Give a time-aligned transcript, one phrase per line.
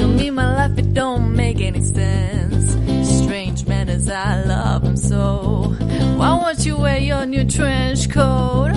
[0.00, 2.72] To me, my life, it don't make any sense.
[3.22, 5.76] Strange man as I love him so.
[6.16, 8.72] Why won't you wear your new trench coat?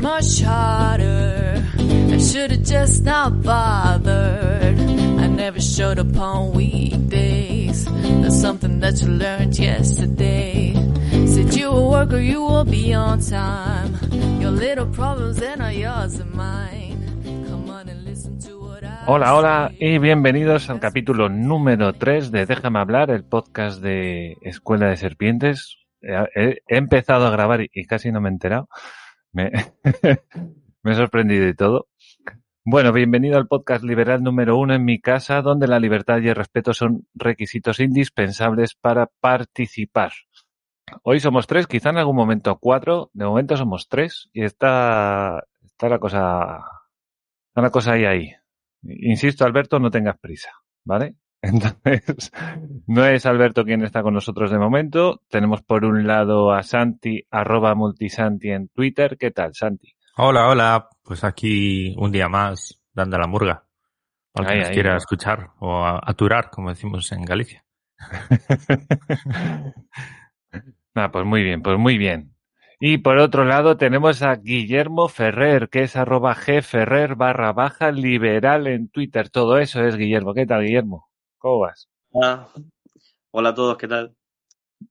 [0.00, 1.64] Much harder.
[1.78, 4.78] I should have just not bothered.
[4.78, 7.03] I never showed up on weekdays.
[8.22, 10.72] That's something that you learned yesterday.
[11.26, 13.94] Said you a worker, you will be on time.
[14.40, 16.98] Your little problems, not yours and mine.
[17.48, 22.30] Come on and listen to what I Hola, hola y bienvenidos al capítulo número 3
[22.30, 25.76] de Déjame hablar, el podcast de Escuela de Serpientes.
[26.00, 28.68] He, he- he empezado a grabar y, y casi no me he enterado.
[29.32, 29.50] Me,
[30.82, 31.86] me he sorprendido y todo.
[32.66, 36.34] Bueno, bienvenido al podcast liberal número uno en mi casa, donde la libertad y el
[36.34, 40.12] respeto son requisitos indispensables para participar.
[41.02, 45.90] Hoy somos tres, quizá en algún momento cuatro, de momento somos tres y está, está
[45.90, 46.64] la cosa,
[47.48, 48.32] está la cosa ahí ahí.
[48.82, 50.48] Insisto, Alberto, no tengas prisa,
[50.84, 51.16] ¿vale?
[51.42, 52.32] Entonces,
[52.86, 55.20] no es Alberto quien está con nosotros de momento.
[55.28, 59.18] Tenemos por un lado a Santi, arroba multisanti en Twitter.
[59.18, 59.92] ¿Qué tal, Santi?
[60.16, 60.88] Hola, hola.
[61.04, 63.64] Pues aquí un día más dando la murga.
[64.32, 64.98] Para Ahí, que nos ahí, quiera ¿no?
[64.98, 67.64] escuchar o a- aturar, como decimos en Galicia.
[70.96, 72.36] Ah, pues muy bien, pues muy bien.
[72.78, 78.68] Y por otro lado tenemos a Guillermo Ferrer, que es arroba gferrer barra baja liberal
[78.68, 79.28] en Twitter.
[79.28, 80.34] Todo eso es Guillermo.
[80.34, 81.08] ¿Qué tal, Guillermo?
[81.38, 81.88] ¿Cómo vas?
[82.22, 82.48] Ah,
[83.32, 84.14] hola a todos, ¿qué tal?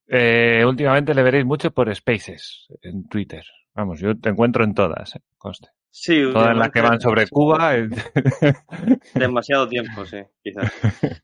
[0.07, 3.45] Eh, últimamente le veréis mucho por Spaces en Twitter.
[3.73, 5.69] Vamos, yo te encuentro en todas, eh, conste.
[5.95, 7.77] Sí, Todas las que van sobre Cuba.
[7.77, 7.87] eh.
[9.13, 10.73] Demasiado tiempo, sí, quizás.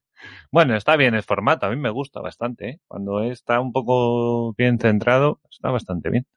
[0.51, 2.69] bueno, está bien el formato, a mí me gusta bastante.
[2.69, 2.79] ¿eh?
[2.87, 6.27] Cuando está un poco bien centrado, está bastante bien.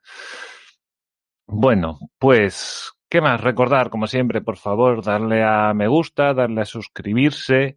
[1.46, 3.38] Bueno, pues, ¿qué más?
[3.38, 7.76] Recordar, como siempre, por favor, darle a me gusta, darle a suscribirse,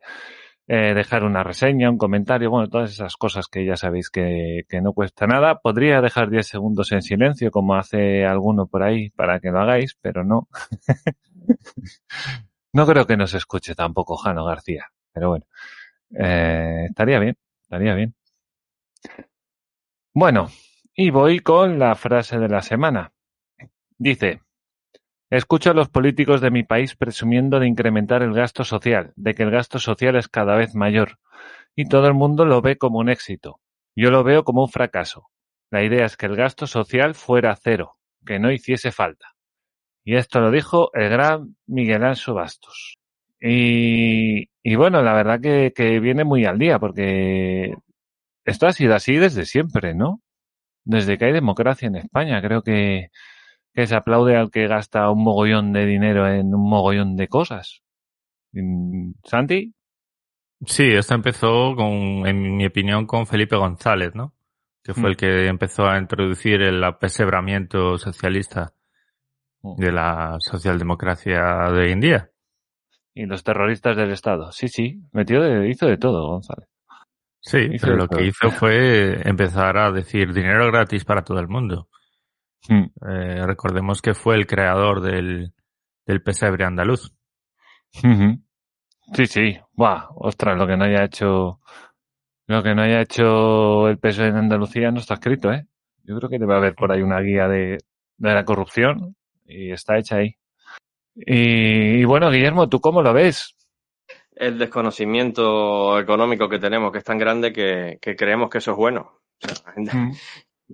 [0.68, 4.82] eh, dejar una reseña, un comentario, bueno, todas esas cosas que ya sabéis que, que
[4.82, 5.60] no cuesta nada.
[5.60, 9.98] Podría dejar 10 segundos en silencio, como hace alguno por ahí, para que lo hagáis,
[10.02, 10.48] pero no.
[12.74, 15.46] no creo que nos escuche tampoco Jano García, pero bueno.
[16.18, 18.16] Eh, estaría bien, estaría bien.
[20.14, 20.50] Bueno,
[20.96, 23.12] y voy con la frase de la semana.
[23.98, 24.42] Dice,
[25.30, 29.44] escucho a los políticos de mi país presumiendo de incrementar el gasto social, de que
[29.44, 31.20] el gasto social es cada vez mayor,
[31.76, 33.60] y todo el mundo lo ve como un éxito.
[33.96, 35.30] Yo lo veo como un fracaso.
[35.72, 39.36] La idea es que el gasto social fuera cero, que no hiciese falta.
[40.04, 42.98] Y esto lo dijo el gran Miguel Anso Bastos.
[43.40, 47.76] Y, y bueno, la verdad que, que viene muy al día, porque
[48.46, 50.22] esto ha sido así desde siempre, ¿no?
[50.84, 53.10] Desde que hay democracia en España, creo que,
[53.76, 57.82] que se aplaude al que gasta un mogollón de dinero en un mogollón de cosas.
[58.54, 59.74] Mm, ¿Santi?
[60.66, 64.34] Sí, esto empezó con, en mi opinión, con Felipe González, ¿no?
[64.84, 65.08] Que fue Mm.
[65.08, 68.74] el que empezó a introducir el apesebramiento socialista
[69.62, 69.76] Mm.
[69.82, 71.42] de la socialdemocracia
[71.72, 72.30] de hoy en día.
[73.14, 74.52] Y los terroristas del Estado.
[74.52, 76.70] Sí, sí, metió de, hizo de todo, González.
[77.42, 78.20] Sí, Hizo pero lo todo.
[78.20, 81.90] que hizo fue empezar a decir dinero gratis para todo el mundo.
[82.70, 82.86] Mm.
[83.10, 85.54] Eh, recordemos que fue el creador del,
[86.06, 87.14] del pesebre andaluz.
[89.14, 89.58] Sí, sí.
[89.74, 91.60] Buah, ostras, lo que no haya hecho,
[92.48, 95.66] lo que no haya hecho el PSOE en Andalucía no está escrito, ¿eh?
[96.04, 97.78] Yo creo que debe haber por ahí una guía de,
[98.18, 99.16] de la corrupción
[99.46, 100.36] y está hecha ahí.
[101.16, 103.56] Y, y bueno, Guillermo, ¿tú cómo lo ves?
[104.36, 108.78] El desconocimiento económico que tenemos, que es tan grande que, que creemos que eso es
[108.78, 109.22] bueno.
[109.42, 109.74] O sea,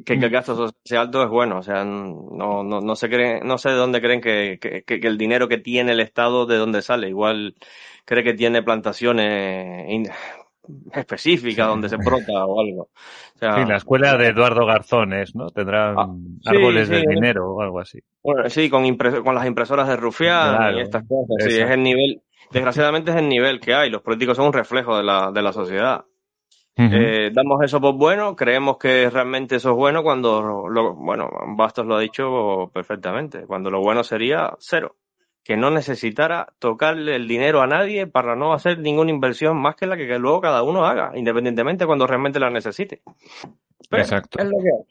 [0.05, 1.59] que, que el gasto social alto es bueno.
[1.59, 5.07] O sea, no, no, no, se creen, no sé de dónde creen que, que, que
[5.07, 7.09] el dinero que tiene el Estado, de dónde sale.
[7.09, 7.55] Igual
[8.05, 10.09] cree que tiene plantaciones in-
[10.93, 12.83] específicas donde se brota o algo.
[13.35, 15.47] O sea, Sí, la escuela de Eduardo Garzones, ¿no?
[15.49, 16.07] Tendrán Ah,
[16.43, 17.05] sí, árboles sí, eh.
[17.07, 17.99] dinero o algo así.
[18.23, 21.43] Bueno, sí, con, impres- con las impresoras de Rufián Claro, y estas cosas.
[21.43, 22.21] Sí, es el nivel,
[22.51, 23.89] desgraciadamente es el nivel que hay.
[23.89, 26.05] Los políticos son un reflejo de la, de la sociedad.
[26.77, 31.85] Eh, damos eso por bueno, creemos que realmente eso es bueno cuando, lo, bueno, Bastos
[31.85, 34.95] lo ha dicho perfectamente, cuando lo bueno sería cero,
[35.43, 39.85] que no necesitara tocarle el dinero a nadie para no hacer ninguna inversión más que
[39.85, 43.01] la que, que luego cada uno haga, independientemente cuando realmente la necesite.
[43.89, 44.39] Pero Exacto.
[44.39, 44.85] es lo que hay.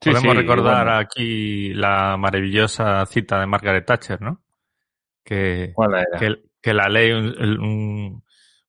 [0.00, 0.98] Sí, Podemos sí, recordar bueno.
[0.98, 4.42] aquí la maravillosa cita de Margaret Thatcher, ¿no?
[5.24, 6.18] Que, ¿Cuál era?
[6.18, 8.23] que, que la un, el- un,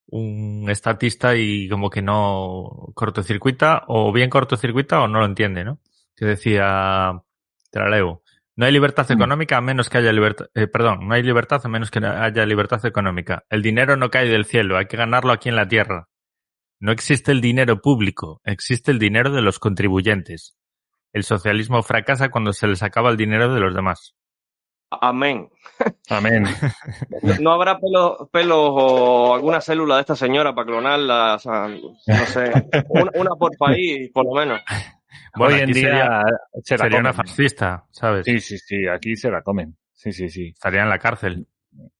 [0.08, 5.80] un estatista y como que no cortocircuita, o bien cortocircuita o no lo entiende, ¿no?
[6.16, 7.12] Que decía,
[7.70, 8.22] te la leo,
[8.56, 9.12] no hay libertad Mm.
[9.12, 12.46] económica a menos que haya libertad, eh, perdón, no hay libertad a menos que haya
[12.46, 13.44] libertad económica.
[13.50, 16.08] El dinero no cae del cielo, hay que ganarlo aquí en la tierra.
[16.80, 20.56] No existe el dinero público, existe el dinero de los contribuyentes.
[21.12, 24.14] El socialismo fracasa cuando se les acaba el dinero de los demás.
[24.90, 25.50] Amén.
[26.08, 26.44] Amén.
[27.40, 32.26] No habrá pelos pelos o alguna célula de esta señora para clonarla, o sea, no
[32.26, 32.52] sé,
[32.88, 34.60] una, una por país, por lo menos.
[35.36, 36.22] Bueno, Hoy en día sería,
[36.62, 38.24] se la sería una fascista, ¿sabes?
[38.24, 39.76] Sí, sí, sí, aquí se la comen.
[39.92, 40.48] Sí, sí, sí.
[40.48, 41.46] Estaría en la cárcel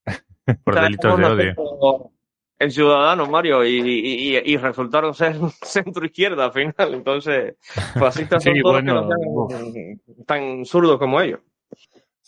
[0.64, 2.12] por delitos de odio.
[2.58, 6.94] En Ciudadanos, Mario, y, y, y- y resultaron ser centro izquierda al final.
[6.94, 7.56] Entonces,
[7.98, 11.40] fascistas son todos bueno, que no sean tan zurdos como ellos.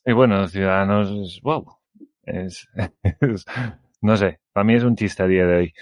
[0.08, 1.66] Y bueno, Ciudadanos, wow.
[2.22, 2.66] Es,
[3.20, 3.44] es-
[4.00, 5.74] no sé, para mí es un chiste a día de hoy.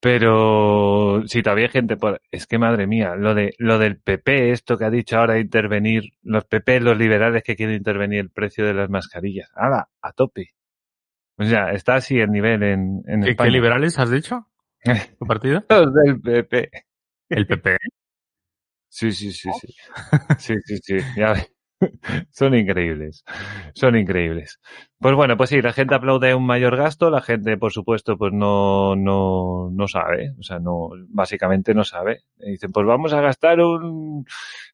[0.00, 2.20] Pero si todavía hay gente por...
[2.30, 6.12] Es que madre mía, lo de lo del PP, esto que ha dicho ahora intervenir,
[6.22, 9.48] los PP, los liberales que quieren intervenir el precio de las mascarillas.
[9.54, 9.88] ¡Hala!
[10.02, 10.54] A tope.
[11.38, 13.48] O sea, está así el nivel en, en ¿Qué, España.
[13.48, 14.48] qué liberales has dicho?
[15.18, 15.64] ¿Tu partido?
[15.70, 16.70] Los del PP.
[17.30, 17.76] El PP.
[18.88, 19.74] Sí, sí, sí, sí.
[20.38, 20.96] Sí, sí, sí.
[21.16, 21.52] Ya ves.
[22.30, 23.24] Son increíbles.
[23.74, 24.60] Son increíbles.
[24.98, 28.32] Pues bueno, pues sí, la gente aplaude un mayor gasto, la gente, por supuesto, pues
[28.32, 30.32] no, no, no sabe.
[30.38, 32.22] O sea, no, básicamente no sabe.
[32.36, 34.24] Dicen, pues vamos a gastar un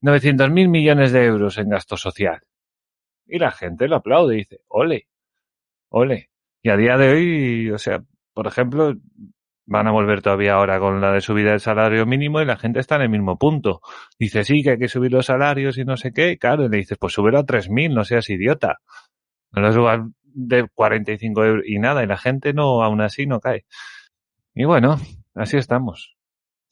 [0.00, 2.42] 900 mil millones de euros en gasto social.
[3.26, 5.08] Y la gente lo aplaude y dice, ole,
[5.90, 6.30] ole.
[6.62, 8.02] Y a día de hoy, o sea,
[8.34, 8.94] por ejemplo,
[9.66, 12.80] van a volver todavía ahora con la de subida del salario mínimo y la gente
[12.80, 13.80] está en el mismo punto.
[14.18, 16.38] Dice, sí, que hay que subir los salarios y no sé qué.
[16.38, 18.78] Claro, y le dices, pues súbelo a 3.000, no seas idiota.
[19.52, 23.40] No lo subas de 45 euros y nada, y la gente no, aún así no
[23.40, 23.66] cae.
[24.54, 24.98] Y bueno,
[25.34, 26.16] así estamos.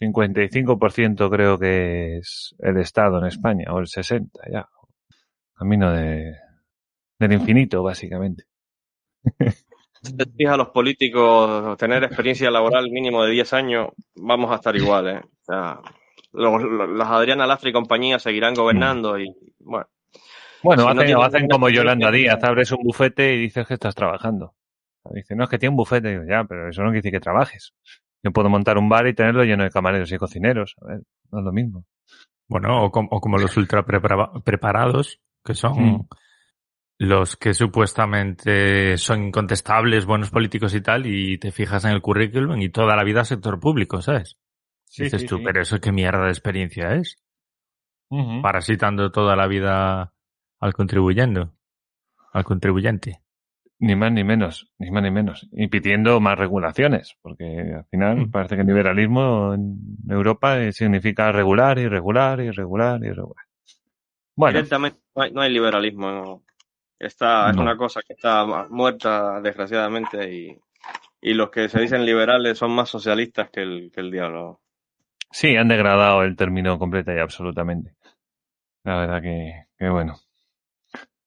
[0.00, 4.68] 55% creo que es el Estado en España, o el 60 ya.
[5.54, 6.36] Camino de,
[7.18, 8.44] del infinito, básicamente.
[10.48, 15.16] A los políticos tener experiencia laboral mínimo de 10 años, vamos a estar iguales.
[15.20, 15.24] ¿eh?
[15.24, 15.80] O sea,
[16.32, 19.26] los, los- las Adriana Lastra y compañía seguirán gobernando y,
[19.58, 19.86] bueno,
[20.62, 23.74] Bueno, Si no hacen, hacen como Yolanda experiencia- Díaz, abres un bufete y dices que
[23.74, 24.54] estás trabajando.
[25.14, 26.08] Dice, no, es que tiene un bufete.
[26.08, 27.72] Y digo, ya, pero eso no quiere decir que trabajes.
[28.22, 30.74] Yo puedo montar un bar y tenerlo lleno de camareros y cocineros.
[30.82, 31.00] A ver,
[31.32, 31.84] no es lo mismo.
[32.48, 36.08] Bueno, o, com- o como los ultra prepara- preparados, que son Mm.
[37.00, 42.60] Los que supuestamente son incontestables, buenos políticos y tal, y te fijas en el currículum
[42.60, 44.36] y toda la vida sector público, ¿sabes?
[44.84, 45.42] Sí, Dices sí, tú, sí.
[45.42, 47.16] pero eso qué mierda de experiencia es.
[48.10, 48.42] Ujú.
[48.42, 50.12] Parasitando toda la vida
[50.58, 51.54] al contribuyendo,
[52.34, 53.22] al contribuyente.
[53.78, 55.48] Ni más ni menos, ni más ni menos.
[55.52, 58.30] Y pidiendo más regulaciones, porque al final Mm.
[58.30, 63.46] parece que el liberalismo en Europa eh, significa regular, irregular, irregular, irregular.
[64.36, 66.42] Bueno, directamente no hay, no hay liberalismo.
[67.00, 67.06] ¿No?
[67.06, 70.58] Está, Es una cosa que está muerta, desgraciadamente, y,
[71.20, 74.60] y los que se dicen liberales son más socialistas que el, que el diablo.
[75.30, 77.94] sí, han degradado el término completa y absolutamente.
[78.84, 80.16] La verdad que, que bueno.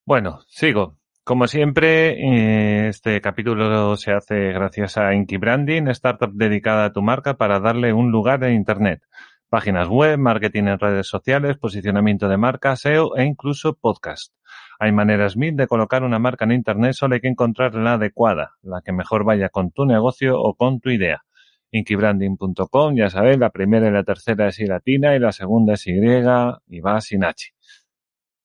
[0.06, 0.98] Bueno, sigo.
[1.24, 7.02] Como siempre, eh, este capítulo se hace gracias a Inky Branding, startup dedicada a tu
[7.02, 9.02] marca para darle un lugar en Internet.
[9.48, 14.34] Páginas web, marketing en redes sociales, posicionamiento de marca, SEO e incluso podcast.
[14.80, 18.54] Hay maneras mil de colocar una marca en Internet, solo hay que encontrar la adecuada,
[18.62, 21.24] la que mejor vaya con tu negocio o con tu idea.
[21.72, 25.88] Inkybranding.com, ya sabéis, la primera y la tercera es y latina y la segunda es
[25.88, 27.54] Y y va sin H.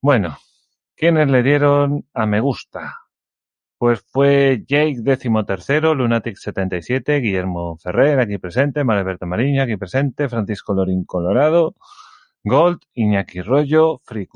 [0.01, 0.39] Bueno,
[0.97, 3.09] ¿quiénes le dieron a me gusta?
[3.79, 10.29] Pues fue Jake décimo tercero, Lunatic 77, Guillermo Ferrer, aquí presente, Maralberto Mariño, aquí presente,
[10.29, 11.77] Francisco Lorín Colorado,
[12.49, 14.29] Gold, Iñaki Rollo, Free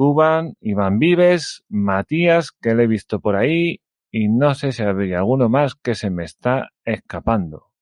[0.60, 5.48] Iván Vives, Matías, que le he visto por ahí, y no sé si habría alguno
[5.48, 7.72] más que se me está escapando.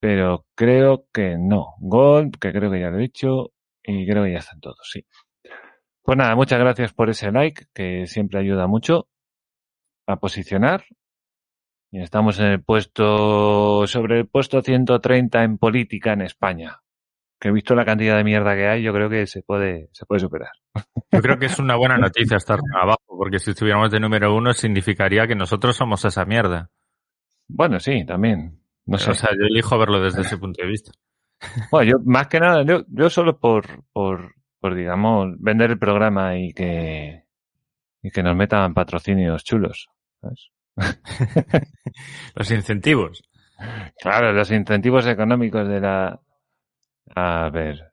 [0.00, 1.74] Pero creo que no.
[1.80, 3.52] Gold, que creo que ya lo he dicho,
[3.82, 5.04] y creo que ya están todos, sí.
[6.02, 9.08] Pues nada, muchas gracias por ese like, que siempre ayuda mucho
[10.06, 10.84] a posicionar.
[11.92, 16.80] Y estamos en el puesto, sobre el puesto 130 en política en España.
[17.40, 20.04] Que he visto la cantidad de mierda que hay, yo creo que se puede, se
[20.04, 20.50] puede superar.
[21.10, 24.52] Yo creo que es una buena noticia estar abajo, porque si estuviéramos de número uno
[24.52, 26.70] significaría que nosotros somos esa mierda.
[27.48, 28.60] Bueno, sí, también.
[28.84, 29.10] No sé.
[29.10, 30.92] O sea, yo elijo verlo desde ese punto de vista.
[31.70, 36.36] Bueno, yo más que nada, yo, yo solo por, por, por, digamos, vender el programa
[36.36, 37.24] y que,
[38.02, 39.88] y que nos metan patrocinios chulos.
[40.20, 40.50] ¿sabes?
[42.34, 43.22] Los incentivos.
[44.00, 46.18] Claro, los incentivos económicos de la...
[47.14, 47.92] A ver.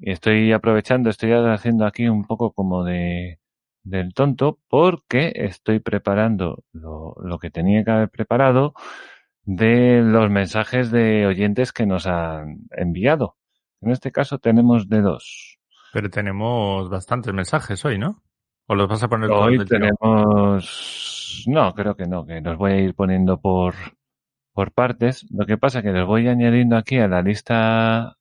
[0.00, 3.40] Estoy aprovechando, estoy haciendo aquí un poco como de
[3.88, 8.74] del tonto porque estoy preparando lo, lo que tenía que haber preparado
[9.44, 13.36] de los mensajes de oyentes que nos han enviado.
[13.80, 15.58] En este caso tenemos de dos.
[15.92, 18.22] Pero tenemos bastantes mensajes hoy, ¿no?
[18.66, 19.66] ¿O los vas a poner Hoy tirón?
[19.66, 21.44] tenemos...
[21.46, 23.74] No, creo que no, que los voy a ir poniendo por,
[24.52, 25.26] por partes.
[25.30, 28.17] Lo que pasa es que los voy añadiendo aquí a la lista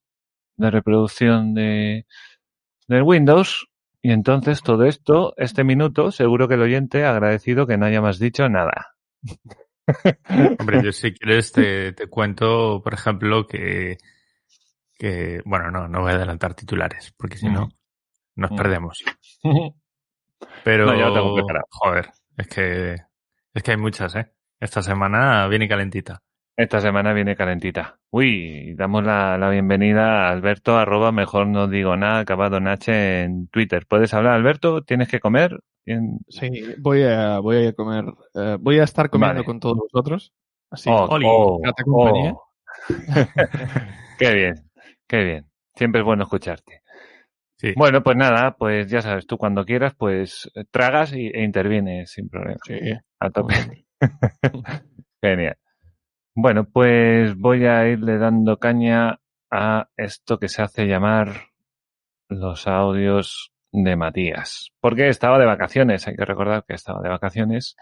[0.57, 2.05] de reproducción de,
[2.87, 3.67] del Windows
[4.01, 8.01] y entonces todo esto, este minuto, seguro que el oyente ha agradecido que no haya
[8.01, 8.95] más dicho nada.
[10.59, 13.97] Hombre, yo si quieres te, te cuento, por ejemplo, que,
[14.93, 15.41] que...
[15.45, 17.69] Bueno, no, no voy a adelantar titulares, porque si no,
[18.35, 18.55] nos Mm.
[18.55, 19.03] perdemos.
[20.63, 21.65] Pero, No, tengo preparado.
[21.71, 22.95] joder, es que,
[23.53, 24.31] es que hay muchas, ¿eh?
[24.59, 26.21] Esta semana viene calentita.
[26.57, 27.99] Esta semana viene calentita.
[28.09, 33.21] Uy, damos la, la bienvenida a Alberto, arroba mejor no digo nada, acabado en H
[33.23, 33.85] en Twitter.
[33.87, 34.81] ¿Puedes hablar, Alberto?
[34.81, 35.59] ¿Tienes que comer?
[35.85, 36.49] Tien- Sí,
[36.79, 39.45] voy a, voy a comer, eh, voy a estar comiendo Vale.
[39.45, 40.33] con todos vosotros.
[40.71, 42.33] Así, Oh, Oli, oh, compañía.
[42.33, 42.43] oh.
[44.17, 44.55] qué bien,
[45.07, 45.45] qué bien.
[45.75, 46.81] Siempre es bueno escucharte.
[47.57, 47.73] Sí.
[47.75, 52.11] Bueno, pues nada, pues ya sabes, tú cuando quieras, pues eh, tragas y, e intervienes
[52.11, 52.57] sin problema.
[52.65, 52.79] sí.
[53.19, 53.85] A tope.
[55.21, 55.55] Genial.
[56.39, 61.47] Bueno, pues voy a irle dando caña a esto que se hace llamar
[62.29, 64.69] los audios de Matías.
[64.79, 67.75] Porque estaba de vacaciones, hay que recordar que estaba de vacaciones.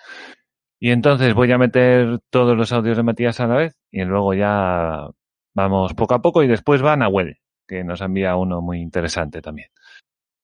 [0.80, 4.34] Y entonces voy a meter todos los audios de Matías a la vez y luego
[4.34, 5.06] ya
[5.54, 9.68] vamos poco a poco y después va Nahuel, que nos envía uno muy interesante también.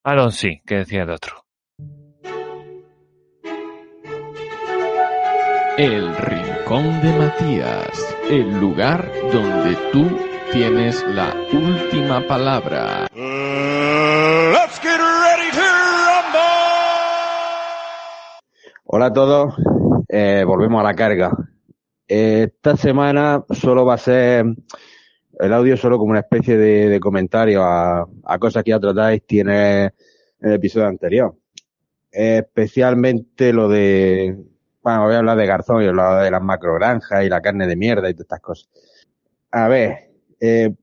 [0.04, 1.46] Alon sí, que decía el otro.
[5.84, 10.08] El Rincón de Matías, el lugar donde tú
[10.54, 13.08] tienes la última palabra.
[18.86, 19.56] Hola a todos,
[20.08, 21.32] Eh, volvemos a la carga.
[22.08, 24.46] Eh, esta semana solo va a ser
[25.40, 29.26] el audio solo como una especie de, de comentario a, a cosas que ya tratáis
[29.26, 29.92] tiene en
[30.42, 31.34] el episodio anterior.
[32.12, 34.38] Eh, especialmente lo de,
[34.82, 37.76] bueno, voy a hablar de Garzón y hablar de las macrogranjas y la carne de
[37.76, 38.70] mierda y todas estas cosas.
[39.52, 40.74] A ver, eh,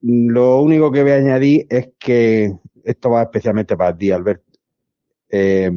[0.00, 2.52] lo único que voy a añadir es que
[2.84, 4.58] esto va especialmente para ti, Alberto.
[5.28, 5.70] Eh,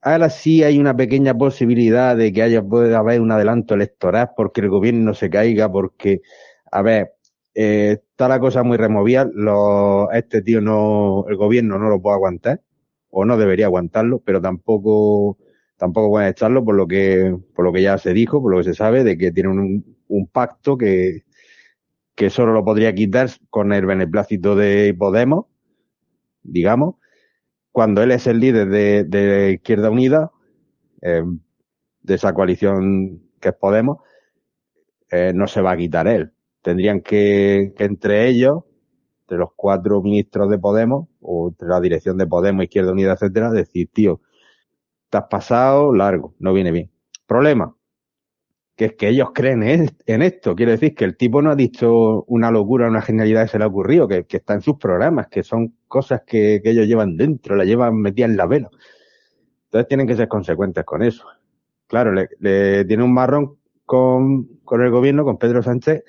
[0.00, 4.60] ahora sí hay una pequeña posibilidad de que haya puede haber un adelanto electoral porque
[4.60, 6.22] el gobierno se caiga, porque,
[6.70, 7.14] a ver,
[7.54, 9.28] eh, está la cosa muy removida,
[10.12, 12.62] este tío no, el gobierno no lo puede aguantar,
[13.10, 15.36] o no debería aguantarlo, pero tampoco,
[15.80, 18.64] tampoco pueden echarlo por lo que, por lo que ya se dijo, por lo que
[18.64, 21.24] se sabe, de que tiene un, un pacto que,
[22.14, 25.46] que solo lo podría quitar con el beneplácito de Podemos,
[26.42, 26.96] digamos,
[27.72, 30.30] cuando él es el líder de, de Izquierda Unida,
[31.00, 31.22] eh,
[32.02, 34.00] de esa coalición que es Podemos,
[35.10, 36.30] eh, no se va a quitar él.
[36.60, 38.64] Tendrían que, que entre ellos,
[39.22, 43.50] entre los cuatro ministros de Podemos, o entre la dirección de Podemos, Izquierda Unida, etcétera,
[43.50, 44.20] decir, tío,
[45.18, 46.90] has pasado largo, no viene bien.
[47.26, 47.74] Problema,
[48.76, 50.56] que es que ellos creen en, esto.
[50.56, 53.64] Quiere decir que el tipo no ha dicho una locura, una genialidad que se le
[53.64, 57.16] ha ocurrido, que, que está en sus programas, que son cosas que, que ellos llevan
[57.16, 58.70] dentro, la llevan metida en la vena.
[59.64, 61.26] Entonces tienen que ser consecuentes con eso.
[61.86, 66.02] Claro, le, le tiene un marrón con, con el gobierno, con Pedro Sánchez,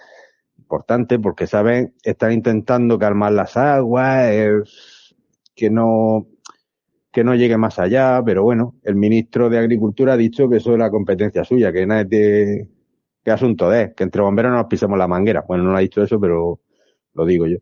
[0.58, 4.30] importante, porque saben, están intentando calmar las aguas,
[5.54, 6.28] que no,
[7.12, 10.74] que no llegue más allá, pero bueno, el ministro de Agricultura ha dicho que eso
[10.74, 12.70] es la competencia suya, que nada es de,
[13.26, 15.44] asunto de, que entre bomberos no nos pisemos la manguera.
[15.48, 16.62] Bueno, no ha dicho eso, pero
[17.14, 17.58] lo digo yo.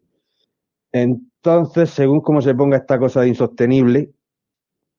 [0.91, 4.11] Entonces, según cómo se ponga esta cosa de insostenible,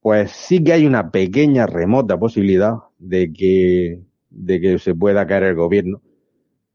[0.00, 5.45] pues sí que hay una pequeña remota posibilidad de que, de que se pueda caer
[5.45, 6.02] el gobierno.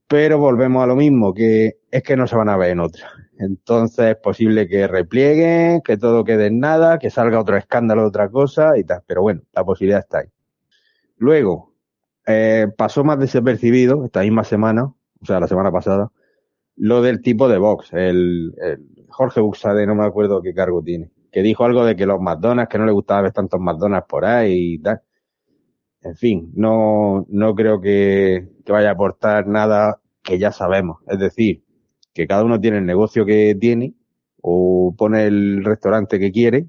[0.07, 3.09] Pero volvemos a lo mismo, que es que no se van a ver en otra.
[3.37, 8.29] Entonces es posible que replieguen, que todo quede en nada, que salga otro escándalo, otra
[8.29, 9.01] cosa y tal.
[9.05, 10.27] Pero bueno, la posibilidad está ahí.
[11.17, 11.73] Luego,
[12.25, 16.11] eh, pasó más desapercibido esta misma semana, o sea, la semana pasada,
[16.75, 17.93] lo del tipo de Vox.
[17.93, 22.05] El, el Jorge Buxade, no me acuerdo qué cargo tiene, que dijo algo de que
[22.05, 25.01] los McDonald's, que no le gustaba ver tantos McDonald's por ahí y tal.
[26.01, 31.01] En fin, no, no creo que, que vaya a aportar nada que ya sabemos.
[31.07, 31.64] Es decir,
[32.15, 33.93] que cada uno tiene el negocio que tiene
[34.41, 36.67] o pone el restaurante que quiere,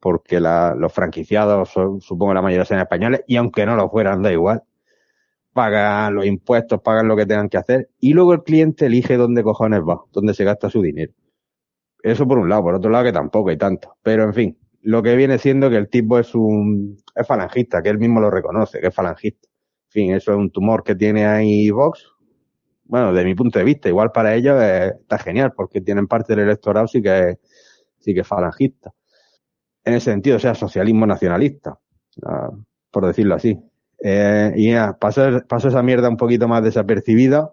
[0.00, 4.22] porque la, los franquiciados son, supongo, la mayoría sean españoles, y aunque no lo fueran,
[4.22, 4.62] da igual.
[5.52, 9.42] Pagan los impuestos, pagan lo que tengan que hacer, y luego el cliente elige dónde
[9.42, 11.12] cojones va, dónde se gasta su dinero.
[12.02, 13.96] Eso por un lado, por otro lado que tampoco hay tanto.
[14.02, 17.90] Pero en fin, lo que viene siendo que el tipo es un, es falangista, que
[17.90, 19.48] él mismo lo reconoce, que es falangista.
[19.88, 22.15] En fin, eso es un tumor que tiene ahí Vox.
[22.88, 26.44] Bueno, de mi punto de vista, igual para ellos está genial, porque tienen parte del
[26.44, 27.38] electorado sí que es,
[27.98, 28.92] sí que es falangista.
[29.84, 31.78] En ese sentido, o sea, socialismo nacionalista,
[32.22, 32.56] uh,
[32.90, 33.58] por decirlo así.
[34.02, 37.52] Eh, y pasó, pasó esa mierda un poquito más desapercibida,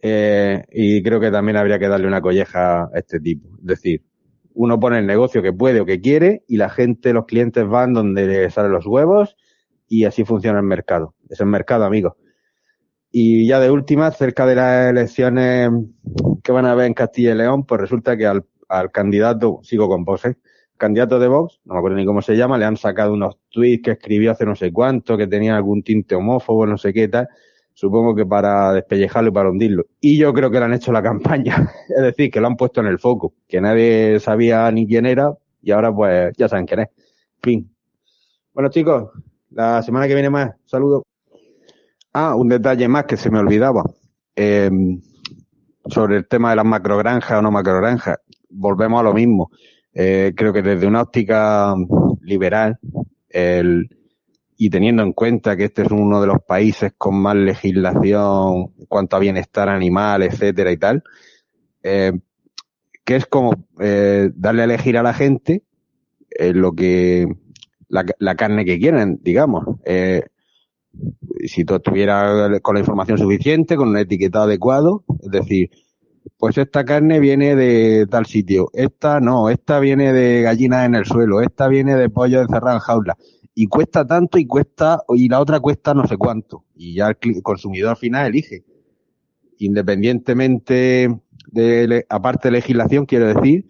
[0.00, 3.48] eh, y creo que también habría que darle una colleja a este tipo.
[3.58, 4.04] Es decir,
[4.54, 7.92] uno pone el negocio que puede o que quiere y la gente, los clientes van
[7.92, 9.36] donde le salen los huevos
[9.88, 11.14] y así funciona el mercado.
[11.28, 12.14] Es el mercado, amigos.
[13.18, 15.70] Y ya de última, cerca de las elecciones
[16.44, 19.88] que van a haber en Castilla y León, pues resulta que al, al candidato, sigo
[19.88, 20.36] con vos, ¿eh?
[20.76, 23.82] candidato de Vox, no me acuerdo ni cómo se llama, le han sacado unos tweets
[23.82, 27.26] que escribió hace no sé cuánto, que tenía algún tinte homófobo, no sé qué tal,
[27.72, 29.86] supongo que para despellejarlo y para hundirlo.
[29.98, 32.82] Y yo creo que le han hecho la campaña, es decir, que lo han puesto
[32.82, 35.32] en el foco, que nadie sabía ni quién era
[35.62, 36.88] y ahora pues ya saben quién es.
[37.42, 37.74] Fin.
[38.52, 39.08] Bueno chicos,
[39.52, 41.02] la semana que viene más, saludos.
[42.18, 43.84] Ah, un detalle más que se me olvidaba.
[44.34, 44.70] Eh,
[45.84, 48.20] sobre el tema de las macrogranjas o no macrogranjas.
[48.48, 49.50] Volvemos a lo mismo.
[49.92, 51.74] Eh, creo que desde una óptica
[52.22, 52.78] liberal,
[54.56, 58.86] y teniendo en cuenta que este es uno de los países con más legislación en
[58.86, 61.02] cuanto a bienestar animal, etcétera y tal,
[61.82, 62.12] eh,
[63.04, 65.64] que es como eh, darle a elegir a la gente
[66.54, 67.26] lo que
[67.88, 69.66] la, la, carne que quieren, digamos.
[71.46, 75.70] Si tú estuvieras con la información suficiente, con un etiquetado adecuado, es decir,
[76.38, 81.04] pues esta carne viene de tal sitio, esta no, esta viene de gallinas en el
[81.04, 83.16] suelo, esta viene de pollo encerrado en jaula
[83.54, 87.42] y cuesta tanto y cuesta y la otra cuesta no sé cuánto y ya el
[87.42, 88.64] consumidor final elige.
[89.58, 91.08] Independientemente
[91.52, 93.66] de aparte de legislación quiero decir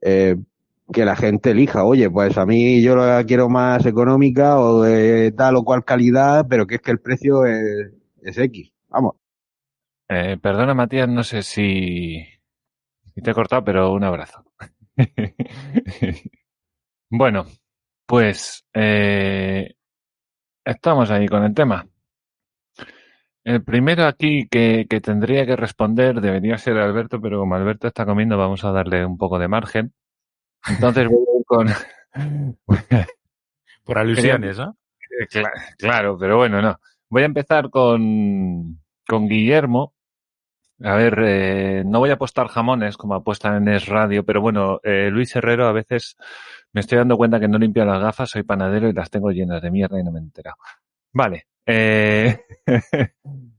[0.00, 0.36] eh,
[0.92, 5.32] que la gente elija oye pues a mí yo la quiero más económica o de
[5.32, 9.16] tal o cual calidad pero que es que el precio es, es X vamos
[10.08, 12.24] eh, perdona Matías no sé si,
[13.22, 14.44] te he cortado pero un abrazo
[17.10, 17.44] bueno
[18.08, 19.74] pues eh,
[20.64, 21.86] estamos ahí con el tema.
[23.44, 28.06] El primero aquí que, que, tendría que responder debería ser Alberto, pero como Alberto está
[28.06, 29.92] comiendo, vamos a darle un poco de margen.
[30.66, 31.68] Entonces voy a ir con.
[33.84, 34.76] Por alusiones, ¿no?
[35.30, 36.78] Claro, claro, pero bueno, no.
[37.08, 39.94] Voy a empezar con, con Guillermo.
[40.82, 44.78] A ver, eh, no voy a apostar jamones como apuestan en Es Radio, pero bueno,
[44.84, 46.16] eh, Luis Herrero a veces
[46.72, 49.60] me estoy dando cuenta que no limpio las gafas, soy panadero y las tengo llenas
[49.60, 50.56] de mierda y no me he enterado.
[51.12, 51.46] Vale.
[51.66, 52.38] Eh...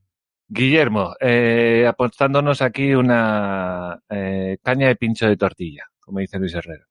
[0.52, 6.86] Guillermo, eh, apostándonos aquí una eh, caña de pincho de tortilla, como dice Luis Herrero.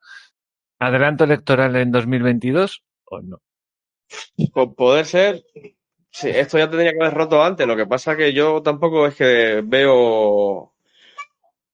[0.78, 3.40] ¿Adelanto electoral en 2022 o no?
[4.54, 5.42] Por poder ser,
[6.10, 7.66] sí, esto ya tendría que haber roto antes.
[7.66, 10.72] Lo que pasa que yo tampoco es que veo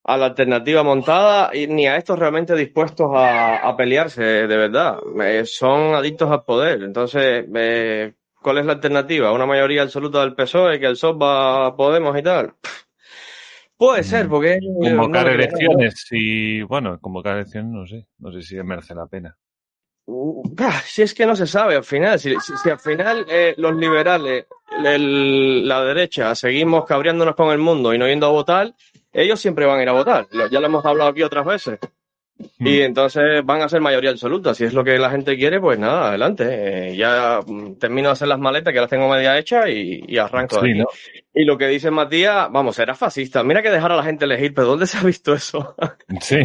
[0.05, 4.99] a la alternativa montada ni a estos realmente dispuestos a, a pelearse, de verdad.
[5.23, 6.83] Eh, son adictos al poder.
[6.83, 9.33] Entonces, eh, ¿cuál es la alternativa?
[9.33, 12.53] ¿Una mayoría absoluta del PSOE que el SOP va a Podemos y tal?
[13.77, 14.59] Puede ser, porque...
[14.61, 19.37] Convocar no elecciones y, bueno, convocar elecciones no sé, no sé si merece la pena.
[20.85, 23.75] Si es que no se sabe al final, si, si, si al final eh, los
[23.75, 24.45] liberales,
[24.85, 28.75] el, la derecha, seguimos cabreándonos con el mundo y no yendo a votar,
[29.11, 30.29] ellos siempre van a ir a votar.
[30.51, 31.79] Ya lo hemos hablado aquí otras veces.
[32.59, 34.55] Y entonces van a ser mayoría absoluta.
[34.55, 36.89] Si es lo que la gente quiere, pues nada, adelante.
[36.91, 37.41] Eh, ya
[37.79, 40.71] termino de hacer las maletas, que las tengo media hechas y, y arranco Sí, de
[40.73, 40.79] aquí.
[40.81, 40.87] ¿no?
[41.33, 43.45] Y lo que dice Matías, vamos, era fascista.
[43.45, 45.77] Mira que dejar a la gente elegir, pero ¿dónde se ha visto eso?
[46.21, 46.39] Sí.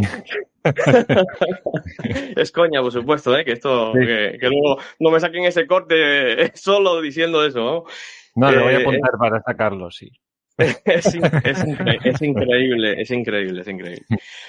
[2.36, 3.46] es coña, por supuesto, ¿eh?
[3.46, 4.00] que esto, Sí.
[4.06, 7.60] que, que luego no me saquen ese corte eh, solo diciendo eso.
[7.60, 7.84] ¿no?
[8.36, 10.10] No, le voy a Eh, apuntar para sacarlo, sí.
[10.86, 14.06] es, in- es, incre- es increíble, es increíble, es increíble.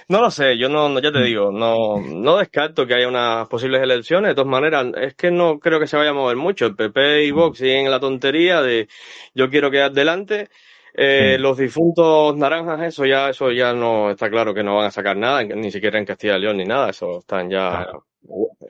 [0.08, 3.48] No lo sé, yo no, no- ya te digo, no, no descarto que haya unas
[3.48, 4.30] posibles elecciones.
[4.30, 6.66] De todas maneras, es que no creo que se vaya a mover mucho.
[6.66, 8.88] El PP y Vox siguen en la tontería de
[9.34, 10.48] yo quiero quedar delante.
[10.92, 11.42] Eh, Sí.
[11.42, 15.16] Los difuntos naranjas, eso ya, eso ya no está claro que no van a sacar
[15.16, 17.70] nada, ni siquiera en Castilla y León ni nada, eso están ya.
[17.84, 18.06] Claro.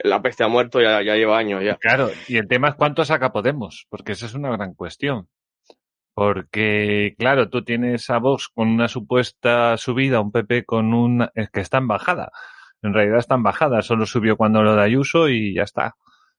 [0.05, 1.76] La peste ha muerto ya, ya lleva años ya.
[1.76, 5.29] Claro, y el tema es cuánto saca Podemos, porque esa es una gran cuestión.
[6.20, 11.30] Porque, claro, tú tienes a Vox con una supuesta subida, un PP con una...
[11.35, 12.30] es que está en bajada.
[12.83, 15.96] En realidad está en bajada, solo subió cuando lo de Ayuso y ya está.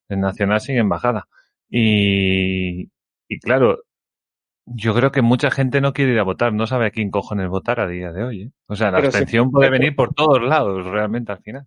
[0.08, 1.26] El Nacional sigue en bajada.
[1.68, 2.92] Y,
[3.26, 3.80] y claro,
[4.66, 7.48] yo creo que mucha gente no quiere ir a votar, no sabe a quién cojones
[7.48, 8.42] votar a día de hoy.
[8.42, 8.50] ¿eh?
[8.68, 9.16] O sea, la Pero sí.
[9.16, 11.66] abstención puede venir por todos lados, realmente, al final.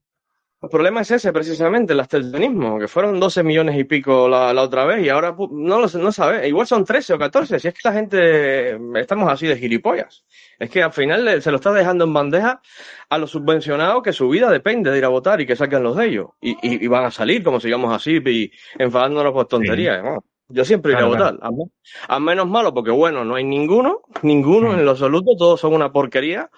[0.65, 4.63] El problema es ese, precisamente, el abstencionismo, que fueron 12 millones y pico la, la
[4.63, 7.73] otra vez y ahora no lo no sabe, igual son 13 o 14, si es
[7.75, 10.25] que la gente estamos así de gilipollas.
[10.58, 12.62] Es que al final le- se lo está dejando en bandeja
[13.10, 15.95] a los subvencionados que su vida depende de ir a votar y que saquen los
[15.97, 16.30] de ellos.
[16.41, 20.04] Y, y- y van a salir, como sigamos así, y enfadándonos por tonterías.
[20.47, 21.65] Yo siempre iré Claro, a votar, me-
[22.08, 25.91] al menos malo, porque bueno, no hay ninguno, ninguno en lo absoluto, todos son una
[25.91, 26.49] porquería.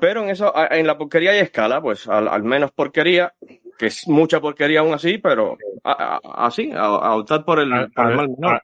[0.00, 3.34] Pero en eso, en la porquería hay escala, pues al, al menos porquería,
[3.78, 7.72] que es mucha porquería aún así, pero a- a- así, a, a optar por el,
[7.72, 8.62] Al, por el al- mal menor.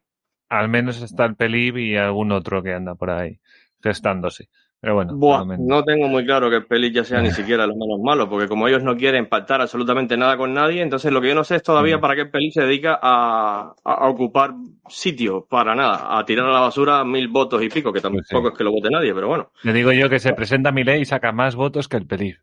[0.48, 3.38] al menos está el Pelib y algún otro que anda por ahí
[3.82, 4.48] gestándose.
[4.86, 7.74] Pero bueno, Buah, no tengo muy claro que el Peli ya sea ni siquiera lo
[7.74, 11.26] menos malo, porque como ellos no quieren pactar absolutamente nada con nadie, entonces lo que
[11.26, 12.00] yo no sé es todavía Mm.
[12.00, 13.74] para qué el Peli se dedica a,
[14.08, 14.54] ocupar
[14.88, 18.42] sitios, para nada, a tirar a la basura mil votos y pico, que tampoco Pues
[18.42, 18.48] sí.
[18.52, 19.50] es que lo vote nadie, pero bueno.
[19.64, 22.36] Le digo yo que se presenta mi ley y saca más votos que el Pelib.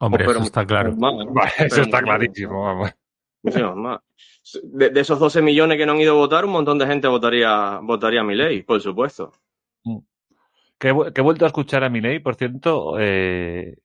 [0.00, 0.94] Hombre, Pero eso está claro.
[0.96, 1.14] más,
[1.58, 1.64] ¿eh?
[1.64, 2.62] Eso Pero está clarísimo.
[2.62, 2.92] vamos.
[3.74, 4.00] Más.
[4.64, 7.08] De, de esos 12 millones que no han ido a votar, un montón de gente
[7.08, 9.32] votaría, votaría mi ley, por supuesto.
[10.78, 13.76] Que, he vu- que he vuelto a escuchar a mi ley, por cierto, eh,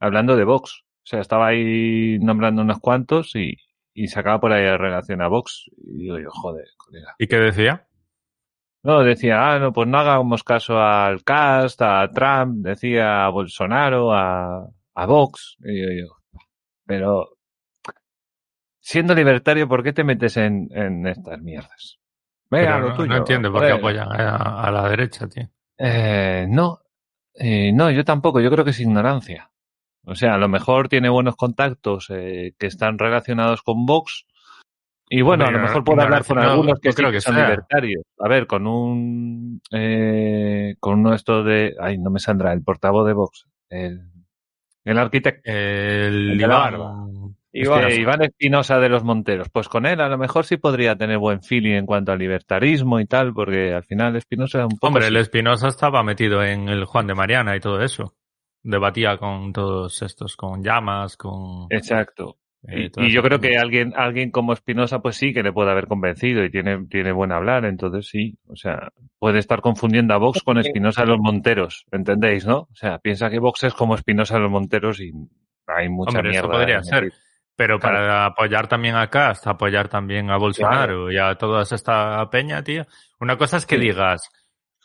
[0.00, 0.82] hablando de Vox.
[0.82, 3.56] O sea, estaba ahí nombrando unos cuantos y,
[3.94, 5.66] y sacaba por ahí en relación a Vox.
[5.76, 7.14] Y digo yo, joder, colega.
[7.18, 7.86] ¿Y qué decía?
[8.82, 14.12] No, decía, ah, no, pues no hagamos caso al Cast, a Trump, decía a Bolsonaro,
[14.14, 15.56] a, a Vox.
[15.60, 16.40] Y digo yo,
[16.86, 17.28] pero
[18.80, 21.98] siendo libertario, ¿por qué te metes en, en estas mierdas?
[22.50, 23.08] Venga, lo tuyo.
[23.08, 25.48] no entiendo por qué apoyan a, a la derecha, tío.
[25.82, 26.80] Eh, no,
[27.34, 29.50] eh, no, yo tampoco, yo creo que es ignorancia.
[30.04, 34.26] O sea, a lo mejor tiene buenos contactos eh, que están relacionados con Vox.
[35.08, 37.20] Y bueno, a lo mejor puede hablar con no- algunos que, no sí creo que
[37.20, 37.44] son sea.
[37.44, 38.04] libertarios.
[38.18, 43.06] A ver, con un, eh, con uno esto de, ay, no me saldrá, el portavoz
[43.06, 44.02] de Vox, el,
[44.84, 45.42] el arquitecto.
[45.50, 46.72] El El de la Iván.
[46.72, 46.94] barba.
[47.52, 47.88] Iván.
[47.88, 49.48] Este, Iván Espinosa de los Monteros.
[49.48, 53.00] Pues con él a lo mejor sí podría tener buen feeling en cuanto al libertarismo
[53.00, 54.86] y tal, porque al final Espinosa es un poco...
[54.86, 55.14] Hombre, así.
[55.14, 58.14] el Espinosa estaba metido en el Juan de Mariana y todo eso.
[58.62, 61.66] Debatía con todos estos, con llamas, con...
[61.70, 62.36] Exacto.
[62.68, 65.88] eh, Y, yo creo que alguien, alguien como Espinosa, pues sí que le puede haber
[65.88, 68.38] convencido y tiene, tiene buen hablar, entonces sí.
[68.46, 72.58] O sea, puede estar confundiendo a Vox con Espinosa de los Monteros, ¿entendéis, no?
[72.70, 75.10] O sea, piensa que Vox es como Espinosa de los Monteros y
[75.66, 76.58] hay mucha Hombre, eso mierda.
[76.58, 77.12] podría ser.
[77.60, 77.96] Pero Claro.
[77.98, 82.86] para apoyar también a Cast, apoyar también a Bolsonaro y a toda esta peña, tío.
[83.20, 83.82] Una cosa es que Sí.
[83.82, 84.30] digas,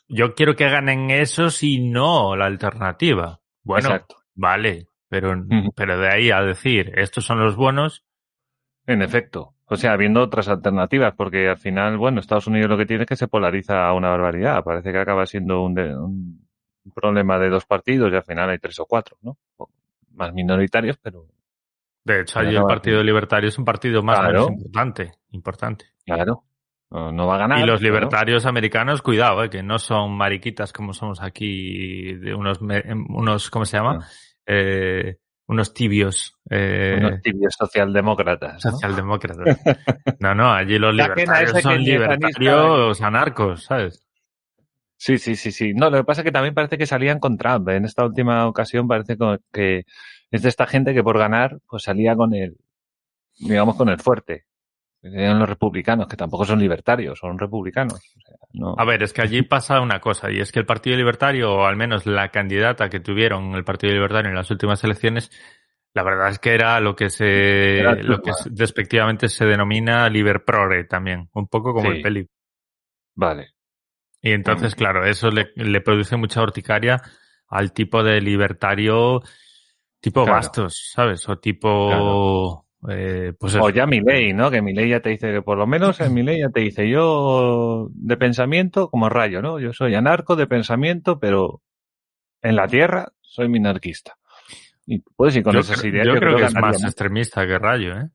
[0.10, 3.40] yo quiero que ganen esos y no la alternativa.
[3.64, 4.18] Bueno, Exacto.
[4.36, 5.34] vale, pero,
[5.74, 8.04] pero de ahí a decir, estos son los buenos,
[8.88, 9.54] En efecto.
[9.68, 13.08] O sea, habiendo otras alternativas, porque al final, bueno, Estados Unidos lo que tiene es
[13.10, 14.64] que se polariza a una barbaridad.
[14.66, 16.46] Parece que acaba siendo un, de- un
[16.94, 19.38] problema de dos partidos y al final hay tres o cuatro, ¿no?
[20.12, 21.26] Más minoritarios, pero
[22.06, 23.04] de hecho, allí el Partido.
[23.04, 24.40] Libertario es un partido más o Claro.
[24.46, 25.86] menos importante, importante.
[26.06, 26.44] claro,
[26.92, 27.60] no, va a ganar.
[27.60, 32.62] Y los libertarios americanos, cuidado, eh, que no son mariquitas como somos aquí, de unos,
[32.62, 34.00] me- unos ¿cómo se llama?
[34.02, 34.08] Ah.
[34.46, 36.38] Eh, unos tibios.
[36.50, 38.64] Eh, unos tibios socialdemócratas.
[38.66, 38.72] ¿no?
[38.72, 39.46] Socialdemócratas.
[40.20, 44.06] No, no, allí los libertarios son libertarios anarcos, ¿sabes?
[44.98, 45.74] Sí, sí, sí, sí.
[45.74, 47.68] No, lo que pasa es que también parece que salían con Trump.
[47.70, 49.18] En esta última ocasión parece
[49.52, 49.84] que
[50.32, 52.58] es de esta gente que por ganar, pues salía con el,
[53.40, 54.46] digamos, con el fuerte.
[55.02, 57.94] Serían los republicanos, que tampoco son libertarios, son republicanos.
[58.18, 58.74] O sea, no.
[58.76, 61.66] A ver, es que allí pasa una cosa, y es que el Partido Libertario, o
[61.66, 65.30] al menos la candidata que tuvieron el Partido Libertario en las últimas elecciones,
[65.94, 70.86] la verdad es que era lo que se, Era lo que despectivamente se denomina Liberprore
[70.86, 71.98] también, un poco como Sí.
[71.98, 72.28] el peli.
[73.14, 73.52] Vale.
[74.22, 74.78] Y entonces, Mm.
[74.78, 77.00] claro, eso le, le produce mucha horticaria
[77.48, 79.22] al tipo de libertario
[80.06, 80.38] tipo Claro.
[80.38, 81.28] Bastos, ¿sabes?
[81.28, 82.66] O tipo...
[82.90, 84.52] eh, pues O ya Milei, ¿no?
[84.52, 87.88] Que Milei ya te dice que por lo menos en Milei ya te dice yo
[87.92, 89.60] de pensamiento como rayo, ¿no?
[89.60, 91.62] Yo soy anarco de pensamiento, pero
[92.42, 94.16] en la tierra soy minarquista.
[94.86, 96.06] Y puedes ir con yo esas ideas.
[96.06, 98.10] yo creo que es más extremista que Rayo, ¿eh?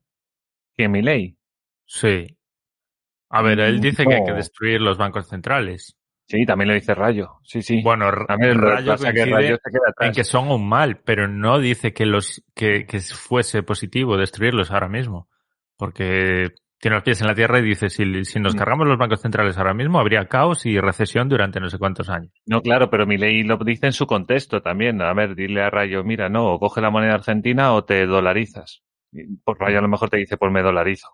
[0.77, 1.35] que Milei.
[1.85, 2.37] Sí.
[3.29, 5.97] A ver, él Mm, dice que hay que destruir los bancos centrales.
[6.31, 7.39] Sí, también lo dice Rayo.
[7.43, 7.81] Sí, sí.
[7.83, 10.07] Bueno, que Rayo pasa que Rayo se queda atrás.
[10.07, 14.71] en que son un mal, pero no dice que los que, que fuese positivo destruirlos
[14.71, 15.27] ahora mismo.
[15.75, 16.47] Porque
[16.79, 18.57] tiene los pies en la tierra y dice, si, si nos Mm.
[18.57, 22.31] cargamos los bancos centrales ahora mismo, habría caos y recesión durante no sé cuántos años.
[22.45, 25.01] No, claro, pero mi ley lo dice en su contexto también.
[25.01, 28.83] A ver, dile a Rayo, mira, no, o coge la moneda argentina o te dolarizas.
[29.43, 31.09] Por Rayo a lo mejor te dice, pues me dolarizo.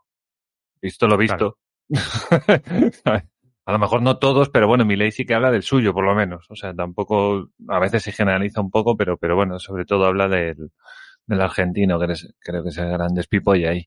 [0.79, 1.57] Visto lo visto.
[3.67, 6.05] a lo mejor no todos, pero bueno, mi ley sí que habla del suyo, por
[6.05, 6.45] lo menos.
[6.49, 10.27] O sea, tampoco, a veces se generaliza un poco, pero, pero bueno, sobre todo habla
[10.29, 10.71] del,
[11.25, 13.85] del argentino, que es- creo que es el gran despipolla ahí.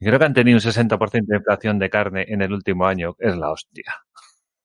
[0.00, 3.14] Y creo que han tenido un 60% de inflación de carne en el último año.
[3.18, 3.94] Es la hostia.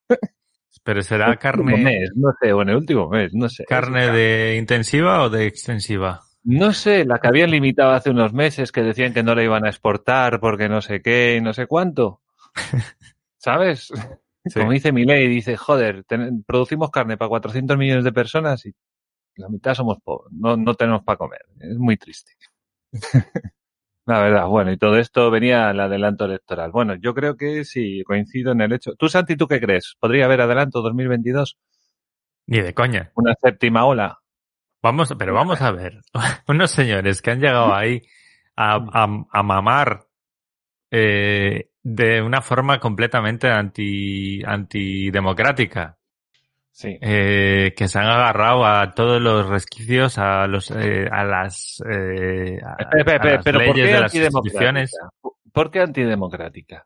[0.84, 3.66] Pero será carne, mes, no sé, o en el último mes, no sé.
[3.66, 6.22] carne de intensiva o de extensiva.
[6.44, 9.66] No sé, la que habían limitado hace unos meses que decían que no la iban
[9.66, 12.22] a exportar porque no sé qué y no sé cuánto.
[13.38, 13.92] ¿Sabes?
[14.46, 14.60] Sí.
[14.60, 18.74] Como dice Milei, dice, joder, ten- producimos carne para 400 millones de personas y
[19.38, 21.42] la mitad somos pobres, no, no tenemos para comer.
[21.60, 22.34] Es muy triste.
[24.06, 26.72] la verdad, bueno, y todo esto venía al adelanto electoral.
[26.72, 28.94] Bueno, yo creo que sí, coincido en el hecho.
[28.96, 29.96] ¿Tú, Santi, tú qué crees?
[30.00, 31.58] ¿Podría haber adelanto 2022?
[32.48, 33.12] Ni de coña.
[33.16, 34.20] ¿Una séptima ola?
[34.84, 36.02] Vamos, pero vamos a ver.
[36.48, 38.04] Unos señores que han llegado ahí
[38.56, 40.06] a, a- a mamar
[40.92, 45.98] eh, de una forma completamente anti, antidemocrática.
[46.72, 46.98] Sí.
[47.00, 52.60] eh, que se han agarrado a todos los resquicios, a los, eh, a las, eh,
[52.62, 52.76] a-
[53.34, 54.12] las pero ¿por leyes qué de las?
[55.54, 56.86] ¿Por qué antidemocrática?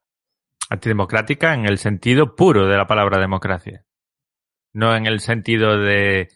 [0.69, 3.83] Antidemocrática en el sentido puro de la palabra democracia.
[4.73, 6.29] No en el sentido de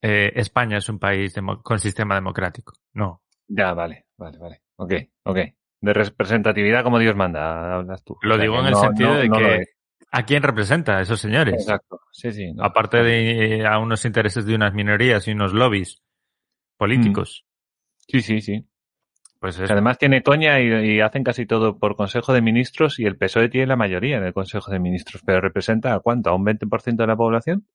[0.00, 2.74] eh, España es un país con sistema democrático.
[2.92, 3.22] No.
[3.48, 4.62] Ya, vale, vale, vale.
[4.76, 4.92] Ok,
[5.24, 5.38] ok.
[5.84, 8.16] De representatividad como Dios manda, hablas tú.
[8.22, 9.64] Lo O sea, digo en el sentido no- de no que.
[10.10, 11.54] ¿a quién representa a esos señores?
[11.54, 12.00] Exacto.
[12.12, 12.52] Sí, sí.
[12.58, 16.02] Aparte de eh, a unos intereses de unas minorías y unos lobbies
[16.76, 17.44] políticos.
[18.08, 18.64] Sí, sí, sí.
[19.40, 23.04] Pues es, Además tiene coña y, y hacen casi todo por Consejo de Ministros y
[23.04, 26.34] el PSOE tiene la mayoría en el Consejo de Ministros, pero representa a cuánto, a
[26.34, 27.66] un 20% de la población.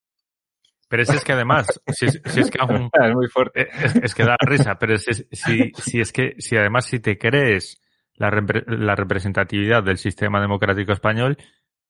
[0.87, 3.67] pero es, es que además, si, es- si es que aún Es muy fuerte.
[3.83, 7.17] Es, es que da risa, pero si, si, si es que, si además si te
[7.19, 7.79] crees
[8.19, 11.37] la, repre- la representatividad del sistema democrático español,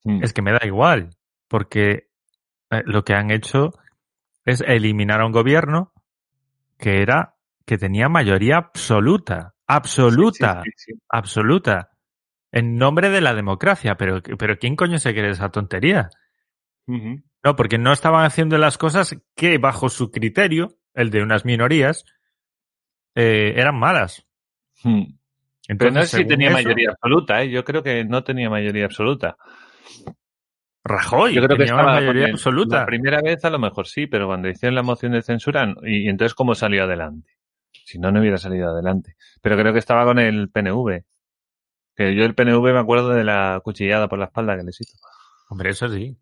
[0.02, 0.24] Mm.
[0.24, 1.10] es que me da igual,
[1.46, 2.08] porque
[2.70, 3.74] eh, lo que han hecho
[4.46, 5.92] es eliminar a un gobierno
[6.78, 7.34] que era,
[7.66, 11.90] que tenía mayoría absoluta, absoluta, Sí, sí, sí, absoluta,
[12.50, 16.08] en nombre de la democracia, pero, pero ¿quién coño se cree esa tontería?
[16.86, 22.06] No, porque no estaban haciendo las cosas que bajo su criterio, el de unas minorías,
[23.14, 24.26] eh, eran malas.
[24.82, 25.02] Mm.
[25.70, 27.50] Entonces, Pero no sé si tenía eso, mayoría absoluta, ¿eh?
[27.50, 29.36] Yo creo que no tenía mayoría absoluta.
[30.84, 32.80] Rajoy Yo creo que estaba mayoría con el- absoluta.
[32.80, 36.06] La primera vez a lo mejor sí, pero cuando hicieron la moción de censura, y,
[36.06, 37.30] y entonces cómo salió adelante.
[37.84, 39.14] Si no, no hubiera salido adelante.
[39.42, 41.02] Pero creo que estaba con el PNV.
[41.94, 44.96] Que yo el PNV me acuerdo de la cuchillada por la espalda que les hizo.
[45.50, 46.16] Hombre, eso sí.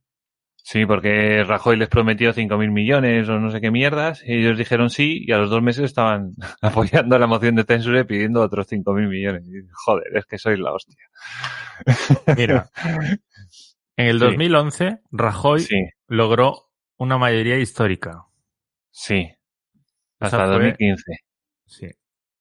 [0.70, 4.90] Sí, porque Rajoy les prometió 5.000 millones o no sé qué mierdas, y ellos dijeron
[4.90, 8.66] sí, y a los dos meses estaban apoyando la moción de censura y pidiendo otros
[8.70, 9.46] 5.000 millones.
[9.48, 10.94] Y, joder, es que sois la hostia.
[12.36, 12.70] Mira,
[13.96, 14.24] en el Sí.
[14.26, 18.24] 2011, Rajoy Sí, logró una mayoría histórica.
[18.90, 19.26] sí.
[20.20, 21.12] Hasta fue- 2015.
[21.64, 21.86] Sí.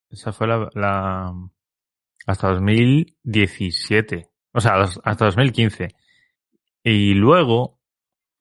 [0.10, 1.32] Esa fue la, la-
[2.26, 4.30] hasta 2017.
[4.52, 5.90] O sea, hasta 2015.
[6.84, 7.77] Y luego,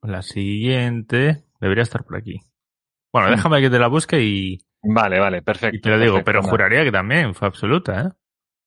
[0.08, 2.40] la siguiente, debería estar por aquí.
[3.12, 5.76] Bueno, déjame que te la busque y, Vale, vale, perfecto.
[5.76, 8.10] y te lo digo, perfecto, pero juraría que también fue absoluta, ¿eh?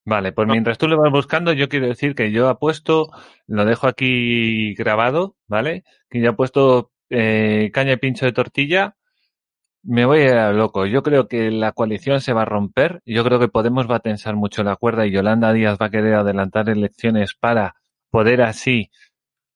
[0.06, 3.10] Vale, pues mientras tú lo vas buscando, yo quiero decir que yo apuesto,
[3.48, 5.84] lo dejo aquí grabado, ¿vale?
[6.10, 8.96] Que yo he puesto eh, caña y pincho de tortilla.
[9.84, 10.86] Me voy a loco.
[10.88, 13.02] Yo creo que la coalición se va a romper.
[13.06, 15.92] Yo creo que Podemos va a tensar mucho la cuerda y Yolanda Díaz va a
[15.92, 17.76] querer adelantar elecciones para
[18.10, 18.90] poder así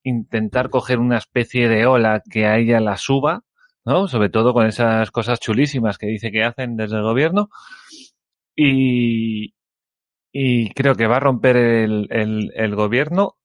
[0.03, 3.43] intentar coger una especie de ola que a ella la suba,
[3.85, 4.07] ¿no?
[4.07, 7.49] Sobre todo con esas cosas chulísimas que dice que hacen desde el gobierno.
[8.55, 9.53] Y,
[10.33, 13.37] y creo que va a romper el, el, el gobierno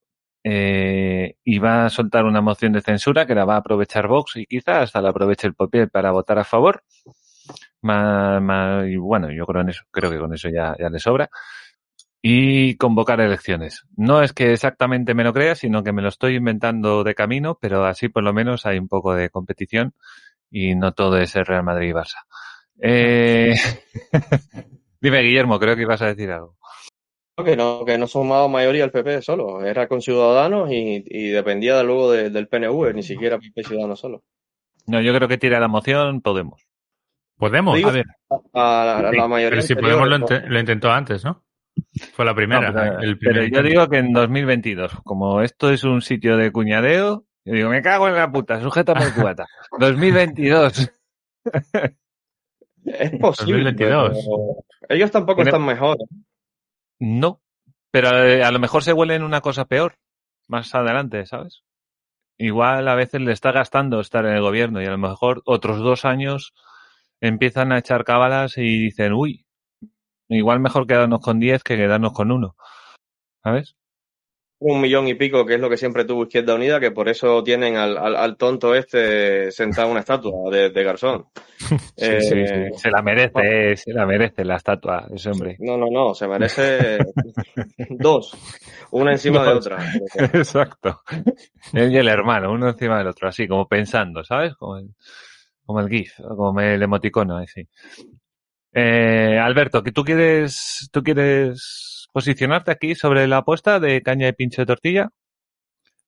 [0.44, 4.36] eh, y va a soltar una moción de censura que la va a aprovechar Vox
[4.36, 6.82] y quizás hasta la aproveche el papel para votar a favor.
[7.82, 11.28] Ma- y bueno, yo creo en eso, creo que con eso ya, ya le sobra.
[12.20, 13.85] Y convocar elecciones.
[13.96, 17.59] No es que exactamente me lo crea, sino que me lo estoy inventando de camino,
[17.61, 19.94] pero así por lo menos hay un poco de competición
[20.50, 22.16] y no todo es el Real Madrid y Barça.
[22.81, 23.54] Eh...
[25.00, 26.57] Dime, Guillermo, creo que ibas a decir algo.
[27.44, 31.81] que no, que no sumaba mayoría el PP solo, era con Ciudadanos y, y dependía
[31.85, 34.24] luego de- del PNV, ni siquiera PP Ciudadanos solo.
[34.87, 36.66] No, yo creo que tira la moción Podemos.
[37.37, 37.76] Podemos.
[37.76, 38.07] Digo- A ver,
[38.54, 40.09] A la, a la Sí, mayoría Pero si Podemos
[40.48, 41.44] lo intentó antes, ¿no?
[42.12, 42.70] Fue la primera.
[42.70, 46.52] No, pero, el pero yo digo que en 2022, como esto es un sitio de
[46.52, 49.46] cuñadeo, yo digo, me cago en la puta, sujétame el cubata.
[49.78, 50.90] 2022.
[52.84, 53.72] Es posible.
[53.72, 54.26] 2022.
[54.80, 55.96] pero ellos tampoco están mejor.
[56.98, 57.40] No,
[57.90, 59.96] pero eh, a lo mejor se huelen una cosa peor
[60.46, 61.62] más adelante, ¿sabes?
[62.38, 65.78] Igual a veces le está gastando estar en el gobierno y a lo mejor otros
[65.78, 66.54] dos años
[67.20, 69.46] empiezan a echar cábalas y dicen, uy,
[70.28, 72.56] igual mejor quedarnos con 10 que quedarnos con uno.
[73.42, 73.76] ¿Sabes?
[74.60, 77.44] Un millón y pico, que es lo que siempre tuvo Izquierda Unida, que por eso
[77.44, 81.26] tienen al, al, al tonto este sentado en una estatua de, de Garzón.
[81.96, 82.78] Eh, Sí, sí, sí.
[82.78, 85.56] Se la merece, eh, se la merece la estatua, ese hombre.
[85.60, 86.98] No, no, no, se merece
[87.90, 88.36] dos,
[88.90, 89.78] una encima de otra.
[90.32, 91.02] Exacto.
[91.72, 94.56] Él y el hermano, uno encima del otro, así como pensando, ¿sabes?
[94.56, 94.88] Como el,
[95.64, 97.68] como el GIF, como el emoticono, así.
[98.80, 104.34] Eh, Alberto, que tú quieres, tú quieres posicionarte aquí sobre la apuesta de caña de
[104.34, 105.08] pincho de tortilla.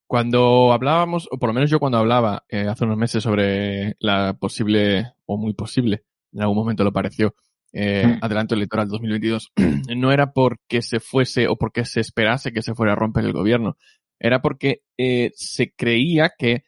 [0.06, 4.34] cuando hablábamos, o por lo menos yo cuando hablaba eh, hace unos meses sobre la
[4.34, 6.02] posible, o muy posible,
[6.32, 7.34] en algún momento lo pareció,
[7.72, 8.18] eh, Mm.
[8.24, 9.52] adelanto electoral 2022,
[9.96, 13.32] no era porque se fuese o porque se esperase que se fuera a romper el
[13.32, 13.76] gobierno,
[14.18, 16.62] era porque eh, se creía que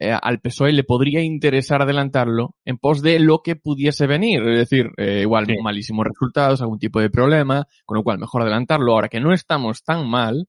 [0.00, 4.58] eh, al PSOE le podría interesar adelantarlo en pos de lo que pudiese venir, es
[4.68, 5.54] decir, eh, igual Sí.
[5.62, 9.84] malísimos resultados, algún tipo de problema, con lo cual mejor adelantarlo ahora que no estamos
[9.84, 10.48] tan mal,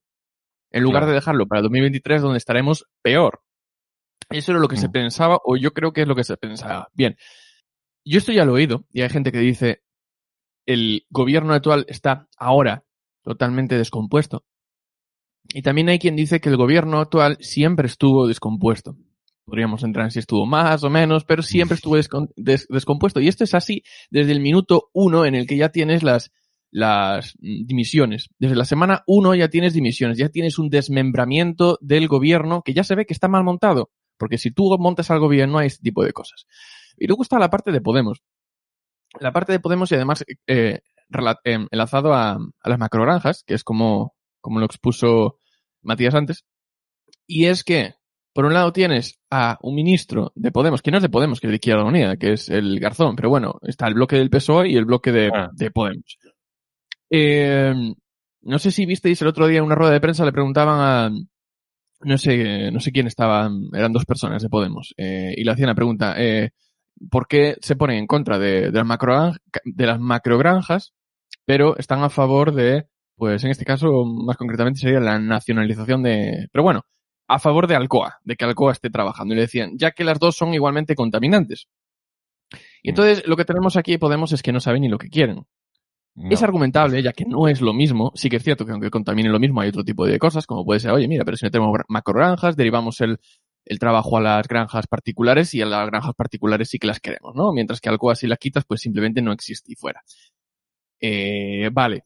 [0.71, 1.11] en lugar Claro.
[1.11, 3.41] de dejarlo para 2023 donde estaremos peor.
[4.29, 4.91] Eso era lo que se Mm.
[4.91, 6.87] pensaba, o yo creo que es lo que se pensaba.
[6.93, 7.15] Bien,
[8.03, 9.83] yo esto ya lo he oído, y hay gente que dice,
[10.65, 12.83] el gobierno actual está ahora
[13.23, 14.43] totalmente descompuesto.
[15.53, 18.97] Y también hay quien dice que el gobierno actual siempre estuvo descompuesto.
[19.45, 23.19] Podríamos entrar en si estuvo más o menos, pero siempre estuvo descompuesto.
[23.19, 26.31] Y esto es así desde el minuto uno en el que ya tienes las,
[26.71, 28.29] las mm, dimisiones.
[28.39, 32.83] Desde la semana uno ya tienes dimisiones, ya tienes un desmembramiento del gobierno que ya
[32.83, 33.91] se ve que está mal montado.
[34.17, 36.47] Porque si tú montas al gobierno hay este tipo de cosas.
[36.97, 38.23] Y luego está la parte de Podemos.
[39.19, 40.81] La parte de Podemos y además eh, eh,
[41.71, 45.37] enlazado a, a las macrogranjas, que es como, como lo expuso
[45.81, 46.45] Matías antes.
[47.27, 47.93] Y es que,
[48.35, 51.47] por un lado tienes a un ministro de Podemos, que no es de Podemos, que
[51.47, 54.67] es de Izquierda Unida, que es el Garzón, pero bueno, está el bloque del PSOE
[54.67, 55.49] y el bloque de, Ah.
[55.53, 56.17] de Podemos.
[57.09, 57.73] Eh,
[58.41, 61.11] no sé si visteis el otro día en una rueda de prensa, le preguntaban a,
[62.01, 65.69] no sé, no sé quién estaba, eran dos personas de Podemos, eh, y le hacían
[65.69, 66.49] la pregunta, eh,
[67.09, 70.93] ¿por qué se ponen en contra de, de las macrogranjas, de las macrogranjas,
[71.45, 76.49] pero están a favor de, pues en este caso, más concretamente sería la nacionalización de,
[76.51, 76.81] pero bueno,
[77.27, 79.33] a favor de Alcoa, de que Alcoa esté trabajando.
[79.33, 81.67] Y le decían, ya que las dos son igualmente contaminantes.
[82.83, 85.45] Y entonces lo que tenemos aquí Podemos es que no saben ni lo que quieren.
[86.15, 86.29] No.
[86.29, 88.13] Es argumentable, ya que no es lo mismo.
[88.15, 90.63] Sí que es cierto que aunque contamine lo mismo, hay otro tipo de cosas, como
[90.63, 93.19] puede ser, oye, mira, pero si no tenemos macrogranjas, derivamos el,
[93.65, 97.35] el trabajo a las granjas particulares y a las granjas particulares sí que las queremos,
[97.35, 97.51] ¿no?
[97.51, 100.03] Mientras que Alcoa si la quitas, pues simplemente no existe y fuera.
[101.01, 102.05] Eh, vale.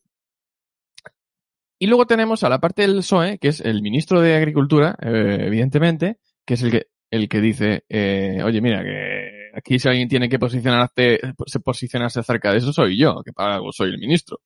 [1.80, 5.38] Y luego tenemos a la parte del PSOE, que es el ministro de Agricultura, eh,
[5.48, 10.10] evidentemente, que es el que, el que dice, eh, oye, mira, que aquí si alguien
[10.10, 11.20] tiene que posicionarse,
[11.64, 14.42] posicionarse acerca de eso soy yo, que para algo soy el ministro.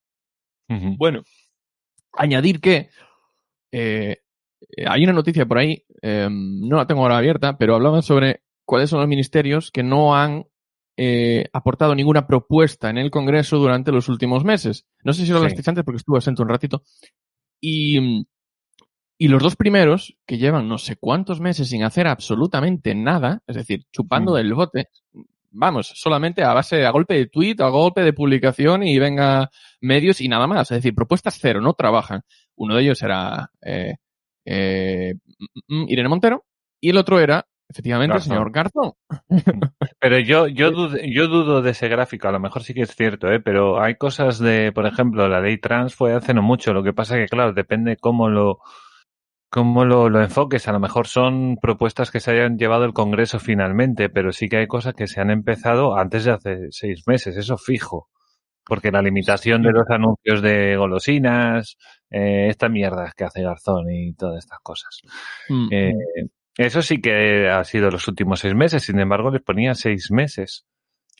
[0.97, 1.23] Bueno,
[2.13, 2.89] añadir que
[3.71, 4.17] eh,
[4.87, 8.89] hay una noticia por ahí, eh, no la tengo ahora abierta, pero hablaban sobre cuáles
[8.89, 10.45] son los ministerios que no han
[10.97, 14.85] eh, aportado ninguna propuesta en el Congreso durante los últimos meses.
[15.03, 15.43] No sé si lo Sí.
[15.43, 16.83] hablasteis antes porque estuve ausente un ratito.
[17.65, 18.25] Y,
[19.17, 23.55] y los dos primeros, que llevan no sé cuántos meses sin hacer absolutamente nada, es
[23.55, 24.35] decir, chupando Mm.
[24.35, 24.89] del bote,
[25.51, 29.49] vamos, solamente a base, a golpe de tweet, a golpe de publicación y venga
[29.79, 30.71] medios y nada más.
[30.71, 32.23] Es decir, propuestas cero, no trabajan.
[32.55, 33.95] Uno de ellos era eh,
[34.45, 35.13] eh,
[35.69, 36.45] mm, mm, Irene Montero
[36.81, 38.21] y el otro era, efectivamente, Garzón.
[38.21, 38.93] señor Garzón.
[39.99, 42.95] Pero yo, yo, dudo, yo dudo de ese gráfico, a lo mejor sí que es
[42.95, 43.39] cierto, ¿eh?
[43.39, 46.93] pero hay cosas de, por ejemplo, la ley trans fue hace no mucho, lo que
[46.93, 48.59] pasa que, claro, depende cómo lo,
[49.49, 50.67] cómo lo, lo enfoques.
[50.67, 54.57] A lo mejor son propuestas que se hayan llevado el Congreso finalmente, pero sí que
[54.57, 58.09] hay cosas que se han empezado antes de hace seis meses, eso fijo.
[58.65, 61.77] Porque la limitación de los anuncios de golosinas,
[62.09, 65.01] eh, esta mierda que hace Garzón y todas estas cosas.
[65.49, 65.93] Mm, Eh,
[66.57, 70.65] eso sí que ha sido los últimos seis meses, sin embargo les ponía seis meses.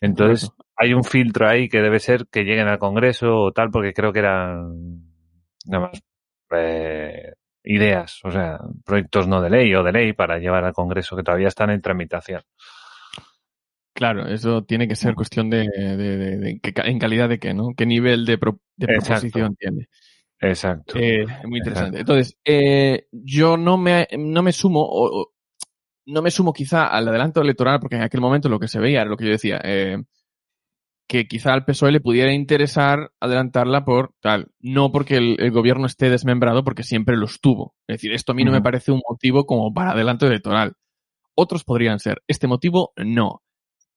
[0.00, 0.66] Entonces Correcto.
[0.76, 4.12] hay un filtro ahí que debe ser que lleguen al Congreso o tal, porque creo
[4.12, 5.02] que eran
[5.66, 6.02] nada más
[6.50, 7.32] eh,
[7.64, 11.22] ideas, o sea, proyectos no de ley o de ley para llevar al Congreso que
[11.22, 12.42] todavía están en tramitación.
[13.94, 17.74] Claro, eso tiene que ser cuestión de, de, en calidad de qué, ¿no?
[17.76, 18.94] ¿Qué nivel de, pro- Exacto.
[18.98, 19.88] proposición tiene?
[20.44, 20.98] Exacto.
[20.98, 22.00] Eh, muy interesante.
[22.00, 25.32] Entonces, eh, yo no me, no me sumo, o, o-
[26.06, 29.00] no me sumo quizá al adelanto electoral, porque en aquel momento lo que se veía
[29.02, 29.98] era lo que yo decía, eh,
[31.06, 35.86] que quizá al PSOE le pudiera interesar adelantarla por tal, no porque el, el gobierno
[35.86, 37.74] esté desmembrado, porque siempre lo estuvo.
[37.86, 40.72] Es decir, esto a mí no me parece un motivo como para adelanto electoral.
[41.34, 42.22] Otros podrían ser.
[42.26, 43.42] Este motivo, no.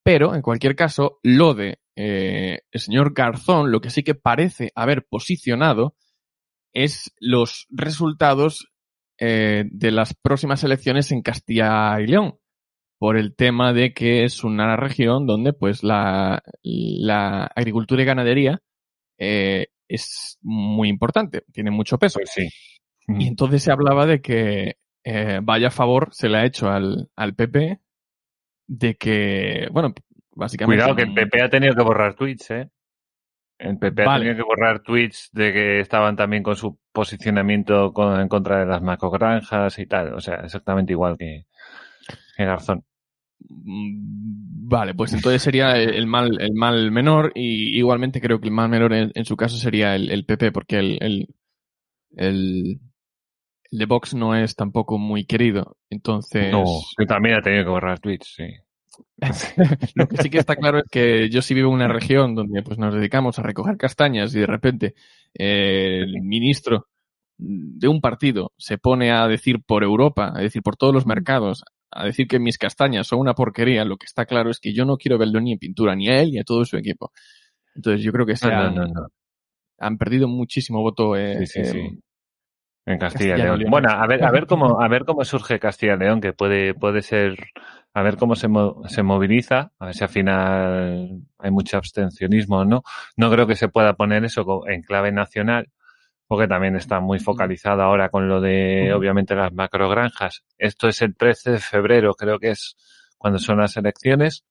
[0.03, 4.71] Pero, en cualquier caso, lo de eh, el señor Garzón, lo que sí que parece
[4.75, 5.95] haber posicionado
[6.77, 8.71] es los resultados
[9.19, 12.37] eh, de las próximas elecciones en Castilla y León,
[12.99, 18.61] por el tema de que es una región donde pues la, la agricultura y ganadería
[19.17, 22.19] eh, es muy importante, tiene mucho peso.
[22.19, 22.47] Pues sí.
[23.07, 27.33] Y entonces se hablaba de que eh, vaya favor se le ha hecho al, al
[27.33, 27.79] PP
[28.67, 29.95] de que, bueno,
[30.35, 30.83] básicamente...
[30.83, 32.69] Cuidado que el PP ha tenido que borrar tweets, ¿eh?
[33.59, 34.25] El PP ha Vale.
[34.25, 38.65] tenido que borrar tweets de que estaban también con su posicionamiento con- en contra de
[38.67, 40.13] las macrogranjas y tal.
[40.13, 41.45] O sea, exactamente igual que,
[42.37, 42.83] que Garzón.
[43.49, 48.53] Mm, Vale, pues entonces sería el mal, el mal menor y igualmente creo que el
[48.53, 51.27] mal menor en, en su caso sería el, el PP porque el, el,
[52.17, 52.79] el,
[53.71, 55.77] el de Vox no es tampoco muy querido.
[55.89, 56.65] Entonces, No,
[56.97, 58.43] que también ha tenido que borrar tweets, sí.
[59.95, 62.61] Lo que sí que está claro es que yo sí vivo en una región donde
[62.61, 64.95] pues nos dedicamos a recoger castañas y de repente
[65.33, 66.87] eh, el ministro
[67.37, 71.63] de un partido se pone a decir por Europa, a decir por todos los mercados,
[71.91, 74.85] a decir que mis castañas son una porquería, lo que está claro es que yo
[74.85, 77.11] no quiero verlo ni en pintura, ni a él ni a todo su equipo.
[77.75, 79.07] Entonces yo creo que se No, no, han, no, no.
[79.79, 81.99] han perdido muchísimo voto eh, Sí, sí, sí.
[82.87, 83.59] En Castilla y León.
[83.71, 86.73] Bueno, a ver, a ver cómo, a ver cómo surge Castilla y León, que puede,
[86.73, 87.35] puede ser,
[87.93, 92.59] a ver cómo se, mo- se moviliza, a ver si al final hay mucho abstencionismo
[92.59, 92.83] o no.
[93.17, 95.69] No creo que se pueda poner eso en clave nacional,
[96.27, 100.43] porque también está muy focalizado ahora con lo de, obviamente, las macrogranjas.
[100.57, 102.75] Esto es el 13 de febrero, creo que es
[103.17, 104.45] cuando son las elecciones.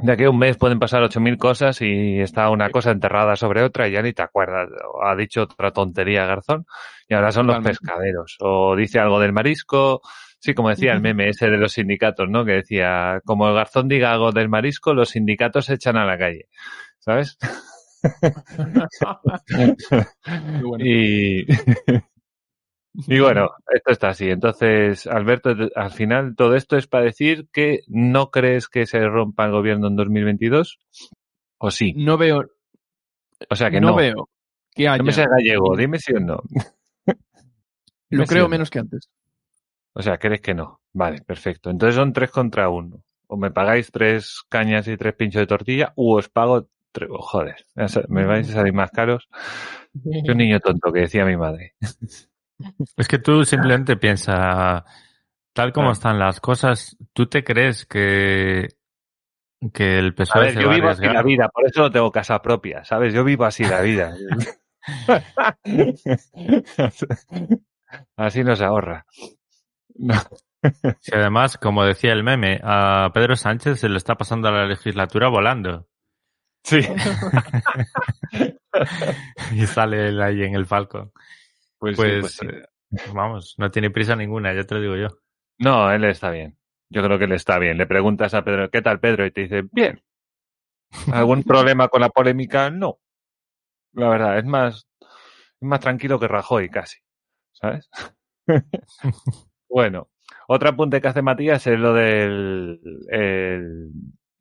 [0.00, 3.62] De aquí a un mes pueden pasar 8.000 cosas y está una cosa enterrada sobre
[3.62, 4.68] otra y ya ni te acuerdas.
[4.92, 6.66] O Ha dicho otra tontería Garzón
[7.08, 8.36] y ahora son los pescaderos.
[8.40, 10.00] O dice algo del marisco.
[10.38, 12.44] Sí, como decía el meme ese de los sindicatos, ¿no?
[12.44, 16.16] Que decía, como el Garzón diga algo del marisco, los sindicatos se echan a la
[16.16, 16.48] calle.
[17.00, 17.36] ¿Sabes?
[20.78, 21.46] y,
[23.06, 24.28] y bueno, esto está así.
[24.28, 29.44] Entonces, Alberto, al final todo esto es para decir que no crees que se rompa
[29.44, 30.78] el gobierno en 2022
[31.58, 31.92] o sí.
[31.96, 32.44] no veo,
[33.48, 33.96] O sea que no, no.
[33.96, 34.28] veo
[34.74, 34.98] que haya.
[34.98, 36.42] No me gallego, dime si o no.
[38.10, 39.08] lo sí creo menos que antes.
[39.92, 40.80] O sea, crees que no.
[40.92, 41.70] Vale, perfecto.
[41.70, 43.02] Entonces son tres contra uno.
[43.28, 47.10] O me pagáis tres cañas y tres pinchos de tortilla, u os pago tres.
[47.12, 47.66] oh, joder,
[48.08, 49.28] me vais a salir más caros.
[50.02, 51.74] Soy un niño tonto que decía mi madre.
[52.96, 54.84] Es que tú simplemente piensa,
[55.52, 58.68] tal como están las cosas, ¿tú te crees que,
[59.72, 61.82] que el A PSOE ver, se yo va a vivo así la vida, por eso
[61.82, 63.14] no tengo casa propia, ¿sabes?
[63.14, 64.14] Yo vivo así la vida.
[68.16, 69.06] así no se ahorra.
[69.94, 70.14] No.
[71.00, 75.28] Si además, como decía el meme, a Pedro Sánchez se le está pasando la legislatura
[75.28, 75.86] volando.
[76.64, 76.80] Sí.
[79.52, 81.12] Y sale él ahí en el Falcon.
[81.78, 82.46] Pues, sí, Pues, pues sí.
[82.46, 82.64] eh,
[83.14, 85.08] vamos, no tiene prisa ninguna, ya te lo digo yo.
[85.58, 86.56] No, él está bien.
[86.90, 87.76] Yo creo que él está bien.
[87.78, 89.26] Le preguntas a Pedro, ¿qué tal Pedro?
[89.26, 90.02] Y te dice, bien.
[91.12, 92.70] ¿Algún problema con la polémica?
[92.70, 92.98] No.
[93.92, 96.98] La verdad, es más, es más tranquilo que Rajoy casi.
[97.52, 97.90] ¿Sabes?
[99.68, 100.08] bueno,
[100.48, 103.90] otro apunte que hace Matías es lo del el,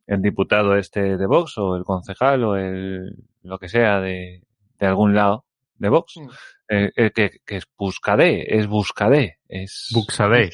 [0.08, 4.44] el diputado este de Vox o el concejal o el lo que sea de,
[4.80, 5.46] de algún lado
[5.78, 6.18] de Vox.
[6.18, 6.30] Mm.
[6.70, 10.52] Eh, eh, que, que es Buscadé, es Buscadé, es Buxadé.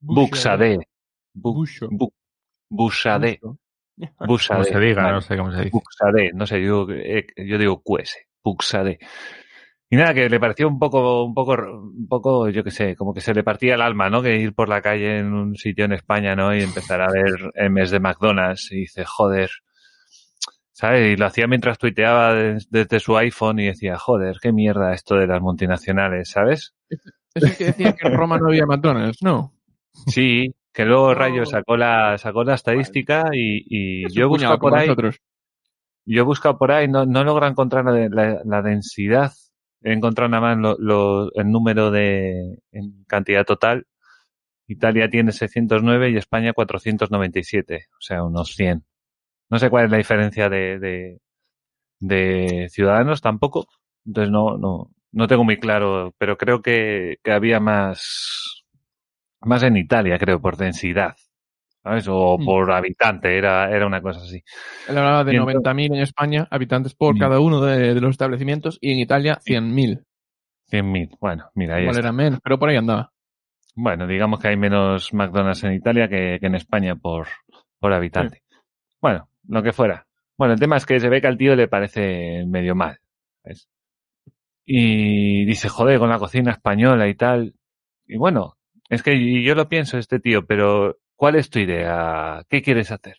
[0.00, 0.78] Buxadé.
[1.34, 1.90] Buxadé.
[2.68, 4.64] Buxadé.
[4.64, 5.14] se diga, vale.
[5.14, 5.70] no sé cómo se dice.
[5.70, 8.98] Buxadé, no sé, yo, eh, yo digo Cuese, Buxadé.
[9.88, 13.12] Y nada, que le pareció un poco, un poco, un poco, yo qué sé, como
[13.12, 14.22] que se le partía el alma, ¿no?
[14.22, 16.56] Que ir por la calle en un sitio en España, ¿no?
[16.56, 19.50] Y empezar a ver M's de McDonald's y dice, joder,
[20.72, 21.12] ¿sabes?
[21.12, 25.14] Y lo hacía mientras tuiteaba des- desde su iPhone y decía, joder, qué mierda esto
[25.16, 26.74] de las multinacionales, ¿sabes?
[27.34, 29.54] Es el que decía que en Roma no había McDonald's, ¿no?
[30.06, 31.14] Sí, que luego.
[31.14, 35.18] Rayo sacó la, sacó la estadística y, y Es yo he buscado por ahí, nosotros.
[36.06, 39.32] yo he buscado por ahí, no, no logro encontrar la, la- la densidad
[39.84, 43.86] he encontrado nada más lo- lo- el número de en cantidad total.
[44.68, 48.84] Italia tiene 609 y España 497, o sea, unos 100.
[49.52, 51.20] No sé cuál es la diferencia de, de,
[52.00, 53.66] de ciudadanos tampoco,
[54.06, 58.64] entonces no, no, no tengo muy claro, pero creo que, que había más,
[59.42, 61.14] más en Italia, creo, por densidad,
[61.82, 62.06] ¿sabes?
[62.08, 62.44] O Mm.
[62.46, 64.42] por habitante, era, era una cosa así.
[64.88, 67.18] Él hablaba de Y entonces- 90.000 en España, habitantes por Mm.
[67.18, 70.02] cada uno de, de los establecimientos, y en Italia 100.000.
[70.70, 72.06] 100.000, bueno, mira, ahí Igual está.
[72.08, 73.12] era menos, pero por ahí andaba.
[73.74, 77.26] Bueno, digamos que hay menos McDonald's en Italia que, que en España por,
[77.78, 78.42] por habitante.
[79.00, 80.06] Bueno, lo que fuera.
[80.38, 82.98] Bueno, el tema es que se ve que al tío le parece medio mal.
[83.44, 83.68] ¿ves?
[84.64, 87.54] Y dice, joder, con la cocina española y tal.
[88.06, 88.56] Y bueno,
[88.88, 92.42] es que yo lo pienso este tío, pero ¿cuál es tu idea?
[92.48, 93.16] ¿Qué quieres hacer?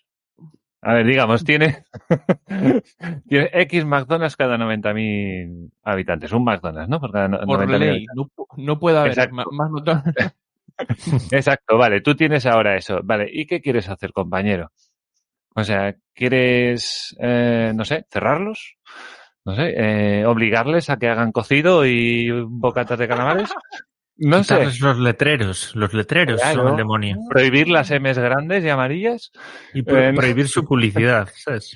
[0.81, 1.85] A ver, digamos, tiene,
[3.27, 6.31] tiene X McDonald's cada 90.000 habitantes.
[6.33, 6.99] Un McDonald's, ¿no?
[6.99, 8.05] Por cada no- Por 90.000 ley.
[8.15, 9.35] No, no puede haber Exacto.
[9.35, 10.33] más McDonald's.
[11.31, 12.99] Exacto, vale, tú tienes ahora eso.
[13.03, 14.71] Vale, ¿y qué quieres hacer, compañero?
[15.55, 18.75] O sea, ¿quieres, eh, no sé, cerrarlos?
[19.45, 23.49] No sé, eh, obligarles a que hagan cocido y bocatas de calamares?
[24.15, 25.75] No sé, los letreros.
[25.75, 27.17] Los letreros son el demonio.
[27.31, 29.31] prohibir las M's grandes y amarillas.
[29.73, 30.19] Y pro- Eh, no.
[30.19, 31.27] prohibir su publicidad.
[31.35, 31.75] ¿sabes?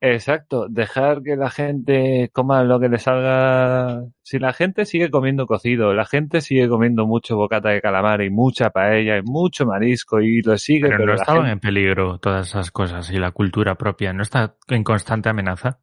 [0.00, 4.02] Exacto, dejar que la gente coma lo que le salga.
[4.22, 8.30] Si la gente sigue comiendo cocido, la gente sigue comiendo mucho bocata de calamar y
[8.30, 12.18] mucha paella y mucho marisco y lo sigue, Pero, pero, no estaban gente- en peligro
[12.18, 14.12] todas esas cosas y la cultura propia.
[14.12, 15.80] ¿No está en constante amenaza?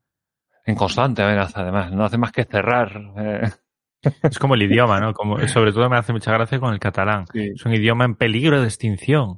[0.68, 3.00] en constante amenaza además, no hace más que cerrar.
[3.18, 3.42] eh,
[4.24, 5.14] Es como el idioma, ¿no?
[5.14, 7.26] Como, sobre todo me hace mucha gracia con el catalán.
[7.34, 9.36] Es un idioma en peligro de extinción.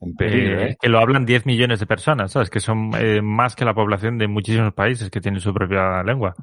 [0.00, 0.76] En peligro, Eh, ¿eh?
[0.80, 2.50] Que lo hablan 10 millones de personas, ¿sabes?
[2.50, 6.34] Que son eh, más que la población de muchísimos países que tienen su propia lengua.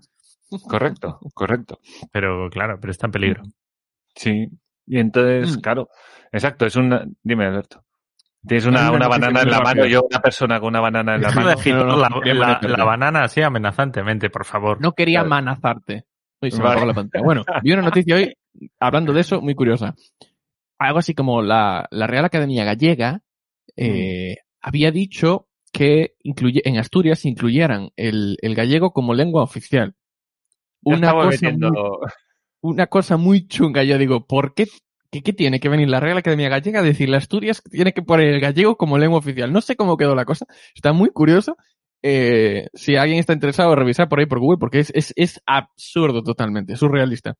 [0.68, 1.80] Correcto, correcto.
[2.12, 3.44] Pero claro, pero está en peligro.
[4.16, 4.48] Sí.
[4.86, 5.62] Y entonces, Mm.
[5.62, 5.90] claro,
[6.32, 7.06] exacto, es una.
[7.24, 7.84] Dime, Alberto.
[8.46, 11.30] Tienes una, una banana en la mano, yo una persona con una banana en la
[11.32, 11.54] mano.
[11.66, 14.82] no, no, la, la- banana así amenazantemente, por favor.
[14.82, 16.04] No quería amenazarte.
[16.42, 16.74] Uy, se me Vale.
[16.76, 17.24] apagó la pantalla.
[17.24, 18.34] Bueno, vi una noticia hoy,
[18.82, 19.96] hablando de eso, muy curiosa.
[20.78, 23.22] Algo así como la, la Real Academia Gallega
[23.76, 29.96] eh, había dicho que incluye, en Asturias incluyeran el, el gallego como lengua oficial.
[30.82, 32.10] Ya Una cosa, metiendo- muy,
[32.62, 33.84] una cosa muy chunga.
[33.84, 34.68] Yo digo, ¿por qué?
[35.12, 37.94] ¿Qué, qué tiene que venir la Real Academia Gallega a decirle a Asturias que tiene
[37.94, 39.52] que poner el gallego como lengua oficial?
[39.54, 40.46] No sé cómo quedó la cosa.
[40.76, 41.56] Está muy curioso.
[42.02, 46.22] Eh, si alguien está interesado, revisar por ahí por Google, porque es, es, es absurdo
[46.24, 47.36] totalmente, surrealista.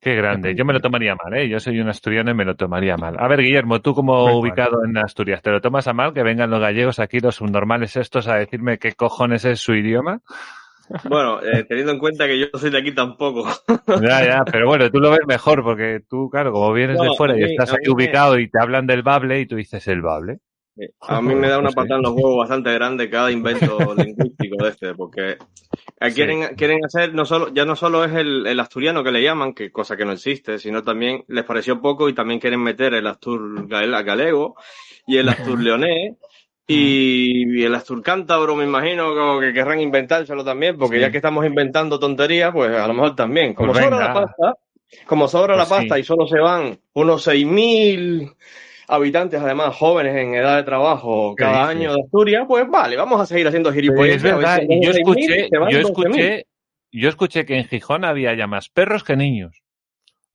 [0.00, 0.54] Qué grande.
[0.54, 1.48] Yo me lo tomaría mal, ¿eh?
[1.48, 3.16] Yo soy un asturiano y me lo tomaría mal.
[3.18, 4.40] A ver, Guillermo, tú como Muy mal.
[4.40, 7.96] ubicado en Asturias, ¿te lo tomas a mal que vengan los gallegos aquí, los subnormales
[7.96, 10.20] estos, a decirme qué cojones es su idioma?
[11.04, 13.44] Bueno, eh, teniendo en cuenta que yo no soy de aquí tampoco.
[14.00, 17.10] Ya, ya, pero bueno, tú lo ves mejor porque tú, claro, como vienes No, de
[17.16, 19.88] fuera y mí- estás aquí me- ubicado y te hablan del bable y tú dices
[19.88, 20.38] el bable.
[21.08, 21.76] A mí me da una Pues sí.
[21.76, 25.36] patada en los huevos bastante grande cada invento lingüístico de este, porque
[26.00, 29.22] eh, quieren, quieren hacer, no solo, ya no solo es el, el asturiano que le
[29.22, 32.94] llaman, que cosa que no existe, sino también les pareció poco y también quieren meter
[32.94, 34.56] el astur gal- galego
[35.06, 36.16] y el astur leonés
[36.66, 41.02] y, y el astur cántabro, me imagino que querrán inventárselo también, porque Sí.
[41.02, 43.54] ya que estamos inventando tonterías, pues a lo mejor también.
[43.54, 44.54] Como Pues sobra la pasta,
[45.06, 46.00] como sobra Pues la pasta sí.
[46.00, 48.30] y solo se van unos 6.000
[48.88, 53.20] habitantes, además jóvenes en edad de trabajo ¿Qué cada año de Asturias, pues vale, vamos
[53.20, 54.16] a seguir haciendo gilipollas.
[54.16, 56.46] es verdad, y yo escuché, yo escuché,
[56.90, 59.62] yo escuché que en Gijón había ya más perros que niños.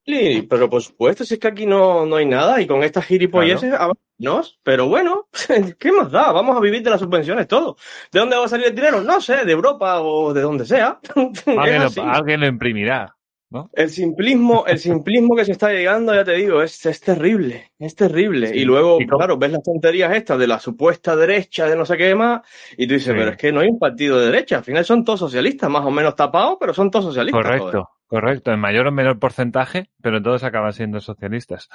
[0.06, 3.06] Sí, pero por supuesto, si es que aquí no, no hay nada y con estas
[3.06, 3.72] gilipolleces,
[4.18, 5.28] no, pero bueno,
[5.78, 6.30] ¿qué más da?
[6.30, 7.76] Vamos a vivir de las subvenciones todo.
[8.12, 9.00] ¿De dónde va a salir el dinero?
[9.00, 11.00] No sé, de Europa o de donde sea.
[11.16, 13.16] Lo, alguien lo imprimirá.
[13.54, 13.70] ¿No?
[13.72, 17.94] El simplismo, el simplismo que se está llegando, ya te digo, es, es terrible, es
[17.94, 18.48] terrible.
[18.48, 18.58] Sí.
[18.58, 22.14] Y luego, claro, ves las tonterías estas de la supuesta derecha, de no sé qué
[22.14, 22.42] más,
[22.76, 23.18] y tú dices, Sí.
[23.18, 25.86] pero es que no hay un partido de derecha, al final son todos socialistas, más
[25.86, 27.42] o menos tapados, pero son todos socialistas.
[27.42, 27.58] joder.
[27.60, 31.68] Correcto, correcto, en mayor o menor porcentaje, pero todos acaban siendo socialistas.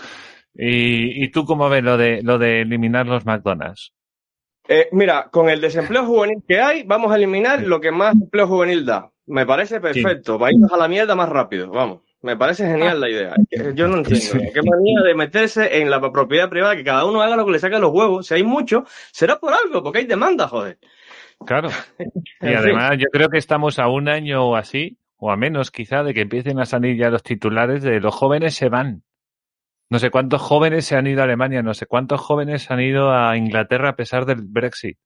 [0.53, 3.93] ¿Y, y tú cómo ves lo de, lo de eliminar los McDonald's?
[4.67, 8.45] Eh, mira, con el desempleo juvenil que hay, vamos a eliminar lo que más empleo
[8.47, 9.09] juvenil da.
[9.29, 12.01] Me parece perfecto, para irnos a la mierda más rápido, vamos.
[12.21, 13.35] Me parece genial la idea.
[13.75, 14.51] Yo no entiendo.
[14.53, 17.59] Qué manía de meterse en la propiedad privada, que cada uno haga lo que le
[17.59, 18.27] saque a los huevos.
[18.27, 20.79] Si hay mucho, será por algo, porque hay demanda, joder.
[21.45, 21.69] Claro.
[22.41, 26.03] Y además yo creo que estamos a un año o así, o a menos quizá,
[26.03, 29.03] de que empiecen a salir ya los titulares de los jóvenes se van.
[29.89, 32.79] No sé cuántos jóvenes se han ido a Alemania, no sé cuántos jóvenes se han
[32.79, 34.97] ido a Inglaterra a pesar del Brexit.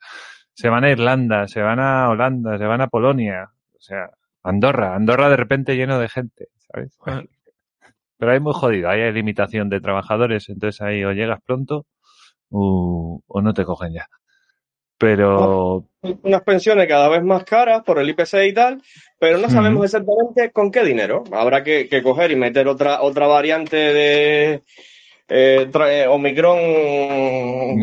[0.54, 3.50] Se van a Irlanda, se van a Holanda, se van a Polonia.
[3.84, 4.10] O sea,
[4.44, 6.98] Andorra, Andorra de repente lleno de gente, ¿sabes?
[7.06, 7.22] Ah.
[8.18, 11.86] Pero hay muy jodido, ahí hay limitación de trabajadores, entonces ahí o llegas pronto
[12.50, 14.08] o, o no te cogen ya.
[14.98, 18.82] Pero Unas pensiones cada vez más caras por el IPC y tal,
[19.20, 21.26] pero no sabemos exactamente con qué dinero.
[21.34, 24.64] Habrá que, que coger y meter otra, otra variante de
[25.36, 26.60] eh, tra- eh, Omicron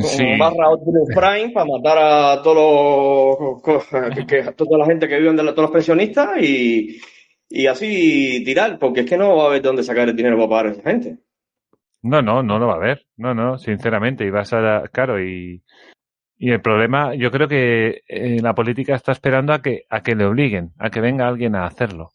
[0.03, 0.25] Sí.
[0.39, 5.43] barra Optimus Prime para matar a todos los, que- toda la gente que viven de
[5.43, 7.01] la- todos los pensionistas y,
[7.49, 10.49] y así tirar, porque es que no va a haber dónde sacar el dinero para
[10.49, 11.17] pagar a esa gente.
[12.03, 15.63] no, no, no lo va a haber, no, no, sinceramente, y vas a, claro, y,
[16.39, 20.15] y el problema, yo creo que eh, la política está esperando a que, a que
[20.15, 22.11] le obliguen, a que venga alguien a hacerlo.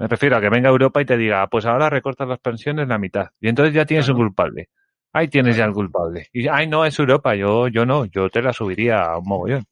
[0.00, 2.88] Me refiero a que venga Europa y te diga, "Ah, pues ahora recortas las pensiones
[2.88, 3.26] la mitad.
[3.38, 4.70] Y entonces ya tienes un culpable.
[5.12, 6.28] Ahí tienes ya el culpable.
[6.32, 9.64] Y, ay, no, es Europa, yo, yo no, yo te la subiría a un mogollón.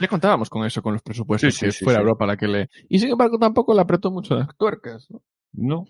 [0.00, 2.00] Le contábamos con eso, con los presupuestos, Sí, sí, que sí, fuera.
[2.00, 2.70] Europa la que le...
[2.88, 5.06] Y sin embargo tampoco le apretó mucho las tuercas.
[5.10, 5.20] ¿no?
[5.52, 5.84] No.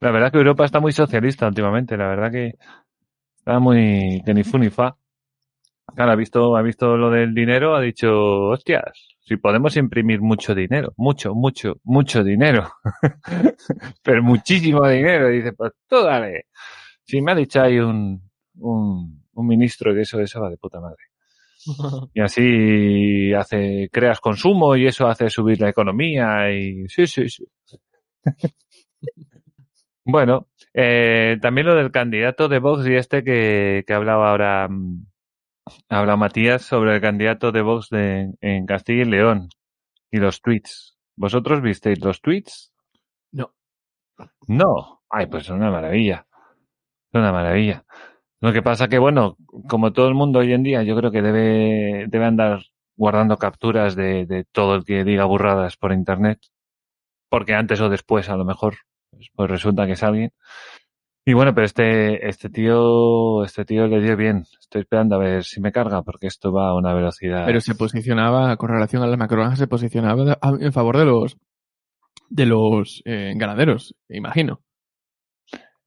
[0.00, 2.54] La verdad que Europa está muy socialista últimamente, la verdad que
[3.36, 4.96] está muy, que ni fu ni fa.
[5.94, 8.10] Claro, ha visto, ha visto lo del dinero, ha dicho,
[8.46, 12.70] hostias, si podemos imprimir mucho dinero, mucho, mucho, mucho dinero,
[14.02, 16.46] pero muchísimo dinero, y dice, pues tú dale.
[17.04, 20.80] Si me ha dicho ahí un, un, un ministro que eso, eso va de puta
[20.80, 21.02] madre.
[22.14, 27.44] Y así hace, creas consumo y eso hace subir la economía y sí, sí, sí.
[30.04, 35.06] bueno, eh, también lo del candidato de Vox y este que, que hablaba ahora, mm,
[35.88, 39.48] habla Matías sobre el candidato de Vox de, en Castilla y León
[40.10, 40.96] y los tweets.
[41.16, 42.72] ¿Vosotros visteis los tweets?
[43.32, 43.54] No.
[44.46, 45.02] No.
[45.10, 46.26] Ay, pues es una maravilla.
[47.12, 47.84] Es una maravilla.
[48.40, 49.36] Lo que pasa que, bueno,
[49.68, 52.62] como todo el mundo hoy en día, yo creo que debe, debe andar
[52.96, 56.40] guardando capturas de, de todo el que diga burradas por internet.
[57.28, 58.76] Porque antes o después, a lo mejor,
[59.10, 60.32] pues, pues resulta que es alguien.
[61.26, 64.44] Y bueno, pero este, este tío, este tío le dio bien.
[64.60, 67.46] Estoy esperando a ver si me carga, porque esto va a una velocidad.
[67.46, 71.38] Pero se posicionaba, con relación a las macrogranjas, se posicionaba en favor de los
[72.28, 74.60] de los eh, ganaderos, imagino.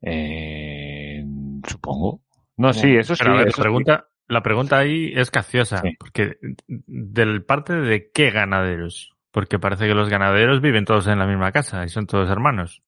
[0.02, 1.24] Eh,
[1.68, 2.22] supongo.
[2.56, 3.24] No, sí, eso sí.
[3.24, 5.82] Pero a ver, eso la pregunta, la pregunta ahí es capciosa.
[5.82, 5.90] Sí.
[6.00, 9.14] Porque del parte de qué ganaderos?
[9.32, 12.82] Porque parece que los ganaderos viven todos en la misma casa y son todos hermanos.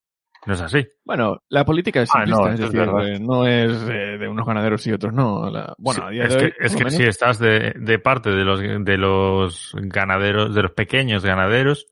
[0.46, 0.88] No es así.
[1.06, 4.48] Bueno, la política es Ah, no, simplista, es es eh, no es eh, de unos
[4.48, 5.50] ganaderos y otros no.
[5.50, 8.00] La- bueno, Sí, a día es de que, hoy, es que si estás de, de
[8.00, 11.88] parte de los, de los ganaderos, de los pequeños ganaderos,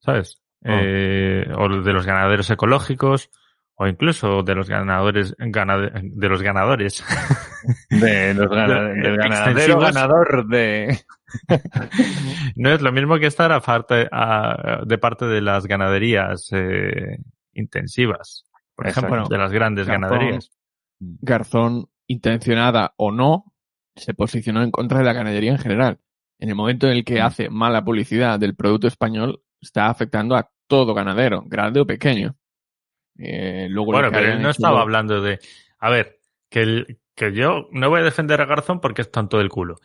[0.00, 0.40] ¿sabes?
[0.64, 0.68] Oh.
[0.72, 3.30] Eh, o de los ganaderos ecológicos,
[3.76, 7.02] o incluso de los ganadores, ganade- de los ganadores.
[7.88, 10.98] De los gana- De- del ganadero ganador de.
[12.56, 17.18] no es lo mismo que estar a parte, a- de parte de las ganaderías eh,
[17.52, 18.44] intensivas,
[18.74, 19.14] por Exacto.
[19.14, 20.02] ejemplo, de las grandes Garzón.
[20.10, 20.50] ganaderías.
[20.98, 23.52] Garzón, intencionada o no,
[23.96, 25.98] se posicionó en contra de la ganadería en general.
[26.38, 27.24] En el momento en el que Mm.
[27.24, 32.36] hace mala publicidad del producto español, está afectando a todo ganadero, grande o pequeño.
[33.18, 35.38] Eh, luego Bueno, pero él no estaba hablando de.
[35.78, 39.38] A ver, que, el- que yo no voy a defender a Garzón porque es tonto
[39.38, 39.76] del culo.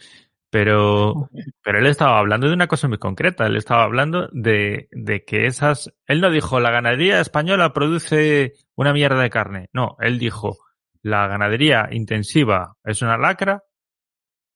[0.58, 1.30] Pero,
[1.62, 3.46] pero él estaba hablando de una cosa muy concreta.
[3.46, 5.94] Él estaba hablando de, de que esas.
[6.08, 9.68] Él no dijo la ganadería española produce una mierda de carne.
[9.74, 10.56] No, él dijo
[11.02, 13.64] la ganadería intensiva es una lacra.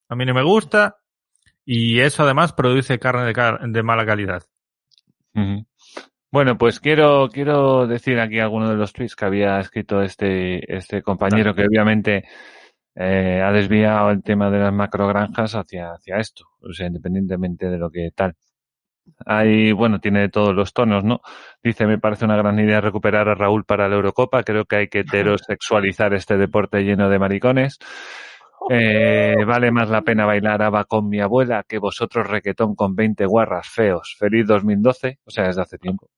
[0.08, 1.00] A mí no me gusta.
[1.66, 4.43] Y eso además produce carne de, car- de mala calidad.
[6.32, 11.02] Bueno, pues quiero, quiero decir aquí algunos de los tweets que había escrito este, este
[11.02, 12.24] compañero que obviamente
[13.02, 17.78] eh, ha desviado el tema de las macrogranjas hacia, hacia esto, o sea, independientemente de
[17.78, 18.36] lo que tal.
[19.26, 21.22] Ahí, bueno, tiene todos los tonos, ¿no?
[21.64, 24.43] Dice, me parece una gran idea recuperar a Raúl para la Eurocopa.
[24.43, 27.80] Creo que hay que heterosexualizar este deporte lleno de maricones.
[28.70, 33.26] Eh, vale más la pena bailar ABBA con mi abuela que vosotros requetón con 20
[33.26, 34.18] guarras feos.
[34.20, 36.10] Feliz 2012, o sea, desde hace tiempo.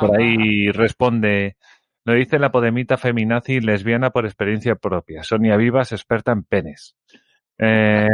[0.00, 1.56] Por ahí responde,
[2.04, 5.22] lo dice la podemita feminazi lesbiana por experiencia propia.
[5.22, 6.96] Sonia Vivas, experta en penes.
[7.58, 8.08] Eh,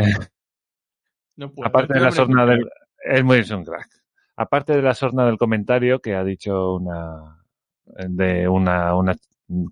[1.37, 2.69] No puedo, aparte de la sorna del...
[3.03, 3.89] Es muy un crack.
[4.37, 7.45] Aparte de la sorna del comentario que ha dicho una...
[7.85, 8.95] De una...
[8.95, 9.15] una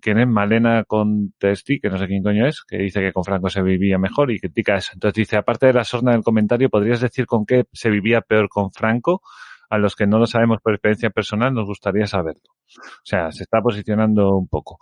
[0.01, 0.27] ¿Quién es?
[0.27, 3.99] Malena Contesti, que no sé quién coño es, que dice que con Franco se vivía
[3.99, 4.91] mejor y critica eso.
[4.93, 8.49] Entonces dice, aparte de la sorna del comentario, ¿podrías decir con qué se vivía peor
[8.49, 9.21] con Franco?
[9.69, 12.41] A los que no lo sabemos por experiencia personal, nos gustaría saberlo.
[12.51, 14.77] O sea, se está posicionando un poco.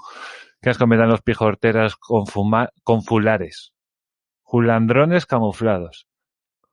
[0.61, 3.73] ¿Qué has comentado los pijorteras con, fuma- con fulares?
[4.43, 6.07] Julandrones camuflados.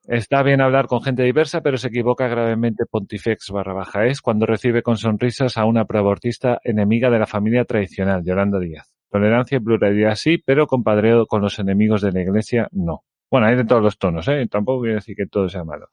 [0.05, 4.47] Está bien hablar con gente diversa, pero se equivoca gravemente Pontifex barra baja es cuando
[4.47, 8.93] recibe con sonrisas a una proabortista enemiga de la familia tradicional, Yolanda Díaz.
[9.11, 13.05] Tolerancia y pluralidad sí, pero compadreo con los enemigos de la iglesia no.
[13.31, 14.47] Bueno, hay de todos los tonos, ¿eh?
[14.51, 15.87] Tampoco a decir que todo sea malo.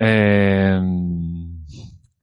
[0.00, 0.80] Eh,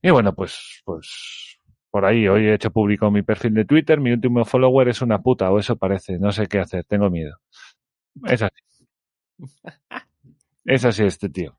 [0.01, 1.59] y bueno, pues, pues,
[1.89, 5.19] por ahí, hoy he hecho público mi perfil de Twitter, mi último follower es una
[5.21, 7.37] puta, o eso parece, no sé qué hacer, tengo miedo.
[8.25, 8.61] Es así.
[10.65, 11.57] Es así este tío.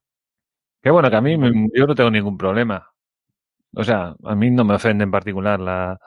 [0.83, 1.37] Que bueno, que a mí
[1.75, 2.91] yo no tengo ningún problema.
[3.75, 5.99] O sea, a mí no me ofende en particular la,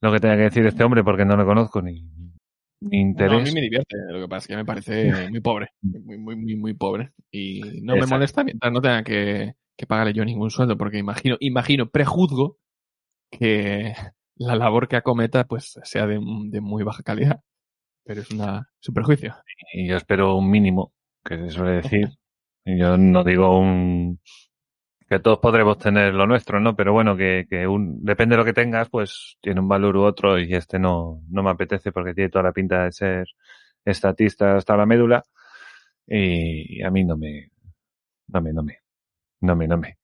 [0.00, 2.02] lo que tenga que decir este hombre porque no lo conozco ni,
[2.90, 3.40] ni No, a interés.
[3.40, 6.56] mí me divierte, lo que pasa es que me parece muy pobre, muy, muy, muy,
[6.56, 7.12] muy pobre.
[7.30, 11.36] Y no me molesta mientras no tenga que, que pagarle yo ningún sueldo, porque imagino,
[11.40, 12.58] imagino, prejuzgo
[13.30, 13.94] que
[14.36, 16.20] la labor que acometa pues sea de,
[16.50, 17.40] de muy baja calidad.
[18.04, 19.34] Pero es una, es un prejuicio.
[19.74, 20.92] y yo espero un mínimo,
[21.24, 22.08] que se suele decir.
[22.66, 24.20] Yo no digo un
[25.08, 26.74] que todos podremos tener lo nuestro, ¿no?
[26.74, 30.02] Pero bueno, que, que un, depende de lo que tengas, pues tiene un valor u
[30.02, 33.26] otro y este no, no me apetece porque tiene toda la pinta de ser
[33.84, 35.24] estatista hasta la médula
[36.06, 37.50] y a mí no me,
[38.28, 38.78] no me, no me,
[39.40, 39.98] no me, no me.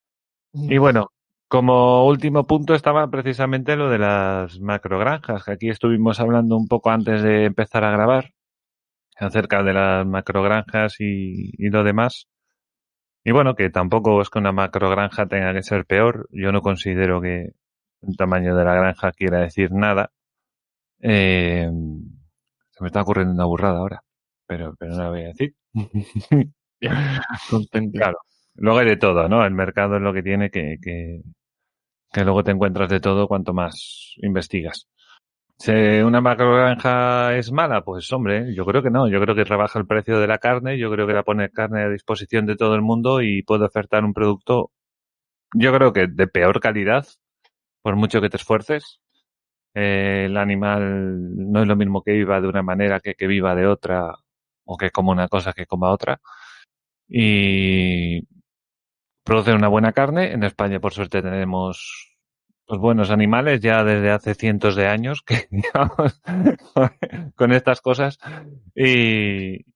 [0.53, 1.13] Y bueno,
[1.49, 6.91] como último punto estaba precisamente lo de las macrogranjas, que aquí estuvimos hablando un poco
[6.91, 8.33] antes de empezar a grabar
[9.17, 12.29] acerca de las macrogranjas y, y lo demás.
[13.25, 16.29] Y bueno, que tampoco es que una macrogranja tenga que ser peor.
[16.33, 17.53] Yo no considero que
[18.03, 20.11] el tamaño de la granja quiera decir nada.
[21.01, 21.71] Eh,
[22.71, 24.03] se me está ocurriendo una burrada ahora,
[24.47, 25.55] pero, pero no la voy a decir.
[27.93, 28.19] Claro.
[28.55, 29.45] Luego hay de todo, ¿no?
[29.47, 31.23] El mercado es lo que tiene que, que,
[32.13, 34.89] que luego te encuentras de todo cuanto más investigas.
[35.69, 39.09] Una macrogranja es mala, pues hombre, yo creo que no.
[39.09, 41.83] Yo creo que rebaja el precio de la carne, yo creo que la pone carne
[41.83, 44.73] a disposición de todo el mundo y puede ofertar un producto,
[45.55, 47.07] yo creo que de peor calidad,
[47.83, 49.01] por mucho que te esfuerces.
[49.75, 53.55] Eh, el animal no es lo mismo que viva de una manera que que viva
[53.55, 54.15] de otra
[54.67, 56.21] o que coma una cosa que coma otra.
[57.09, 58.23] Y
[59.25, 60.33] producen una buena carne.
[60.33, 62.12] En España, por suerte, tenemos
[62.73, 66.23] pues buenos animales ya desde hace cientos de años que digamos,
[67.37, 68.19] con estas cosas.
[68.75, 69.67] Y,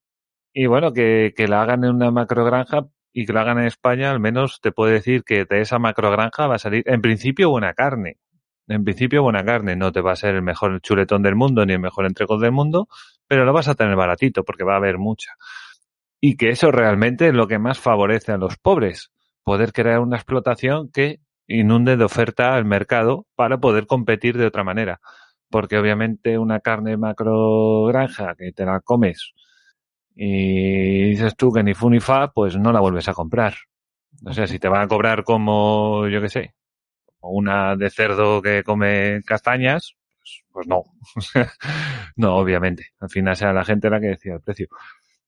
[0.55, 4.11] y bueno que, que la hagan en una macrogranja y que la hagan en España
[4.11, 7.74] al menos te puedo decir que de esa macrogranja va a salir en principio buena
[7.74, 8.16] carne.
[8.66, 9.76] En principio buena carne.
[9.76, 12.53] No te va a ser el mejor chuletón del mundo ni el mejor entrecot del
[12.53, 12.88] mundo
[13.28, 15.32] pero lo vas a tener baratito porque va a haber mucha.
[16.18, 19.12] Y que eso realmente es lo que más favorece a los pobres
[19.44, 24.64] poder crear una explotación que inunde de oferta al mercado para poder competir de otra
[24.64, 25.01] manera.
[25.51, 29.32] Porque obviamente una carne macro granja que te la comes
[30.16, 33.55] y dices tú que ni fu ni fa, pues no la vuelves a comprar.
[34.24, 36.55] O sea, si te van a cobrar como, yo qué sé,
[37.20, 40.84] como una de cerdo que come castañas, pues, pues no.
[42.16, 42.88] no, obviamente.
[43.01, 44.68] Al final sea la gente la que decía el precio.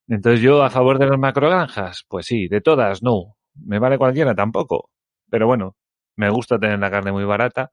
[0.09, 3.37] Entonces yo a favor de las macrogranjas, pues sí, de todas no.
[3.55, 4.91] Me vale cualquiera tampoco.
[5.31, 5.77] Pero bueno,
[6.19, 7.71] me gusta tener la carne muy barata.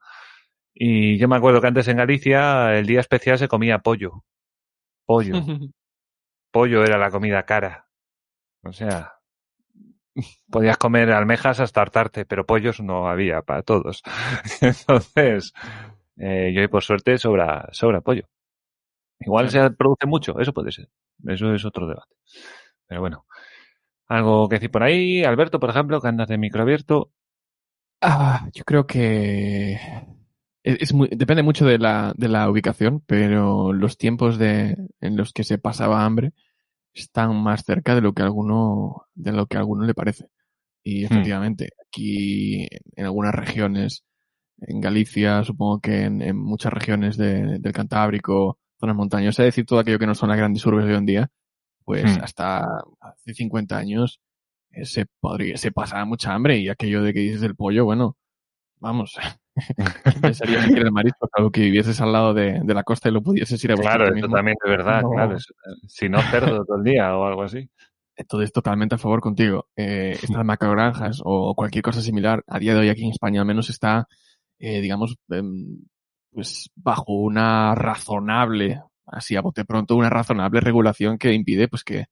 [0.73, 4.23] Y yo me acuerdo que antes en Galicia el día especial se comía pollo.
[5.05, 5.33] Pollo.
[6.51, 7.87] pollo era la comida cara.
[8.63, 9.15] O sea,
[10.49, 14.03] podías comer almejas hasta hartarte, pero pollos no había para todos.
[14.61, 15.53] Entonces,
[16.17, 18.27] eh, yo por suerte sobra, sobra pollo.
[19.19, 20.89] Igual se produce mucho, eso puede ser.
[21.25, 22.15] Eso es otro debate.
[22.87, 23.25] Pero bueno.
[24.07, 27.11] Algo que decir por ahí, Alberto, por ejemplo, que andas de micro abierto.
[28.07, 29.79] Ah, yo creo que
[30.63, 35.33] es, muy, depende mucho de la, de la ubicación, pero los tiempos de, en los
[35.33, 36.33] que se pasaba hambre
[36.93, 40.27] están más cerca de lo que alguno, de lo que a alguno le parece.
[40.83, 44.03] Y efectivamente, aquí en algunas regiones,
[44.61, 49.65] en Galicia, supongo que en, en muchas regiones de- del Cantábrico, zonas montañosas, es decir,
[49.65, 51.29] todo aquello que no son las grandes urbes de hoy en día,
[51.85, 52.23] pues Hmm.
[52.23, 52.65] hasta
[53.01, 54.21] hace 50 años
[54.83, 58.17] se podría, se pasaba mucha hambre y aquello de que dices del pollo, bueno,
[58.79, 59.17] vamos,
[60.03, 63.09] ¿quién pensaría que era el marisco, algo que vivieses al lado de, de la costa
[63.09, 65.11] y lo pudieses ir a buscar Claro, eso también es verdad, No.
[65.11, 65.37] claro.
[65.87, 67.69] si no cerdo todo el día o algo así.
[68.17, 69.67] Entonces, totalmente a favor contigo.
[69.75, 73.47] Eh, estas macrogranjas o cualquier cosa similar, a día de hoy aquí en España al
[73.47, 74.07] menos está,
[74.59, 75.83] eh, digamos, em,
[76.31, 82.05] pues bajo una razonable, así a bote pronto, una razonable regulación que impide pues que,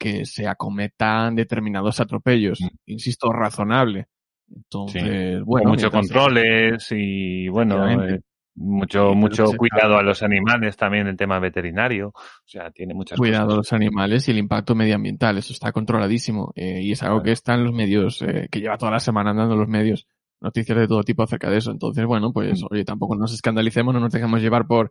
[0.00, 2.60] que se acometan determinados atropellos.
[2.60, 2.68] Mm.
[2.86, 4.06] Insisto, razonable.
[4.52, 5.70] Entonces, Con bueno.
[5.70, 8.20] muchos controles y bueno, eh,
[8.56, 12.08] Mucho, Sí, mucho cuidado a los animales también el tema veterinario.
[12.08, 12.12] O
[12.44, 16.52] sea, tiene muchas Cuidado a los animales y el impacto medioambiental, eso está controladísimo.
[16.56, 17.24] eh, y es algo Claro.
[17.24, 20.06] que está en los medios, eh, que lleva toda la semana andando en los medios,
[20.40, 21.70] noticias de todo tipo acerca de eso.
[21.70, 22.66] Entonces, bueno, pues, Mm.
[22.70, 24.90] oye, tampoco nos escandalicemos, no nos dejemos llevar por,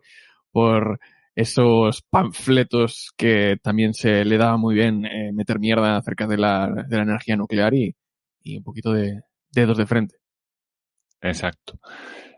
[0.52, 0.98] por
[1.34, 6.68] esos panfletos que también se le daba muy bien eh, meter mierda acerca de la,
[6.88, 7.94] de la energía nuclear y,
[8.42, 9.22] y un poquito de
[9.52, 10.16] dedos de frente.
[11.20, 11.78] Exacto.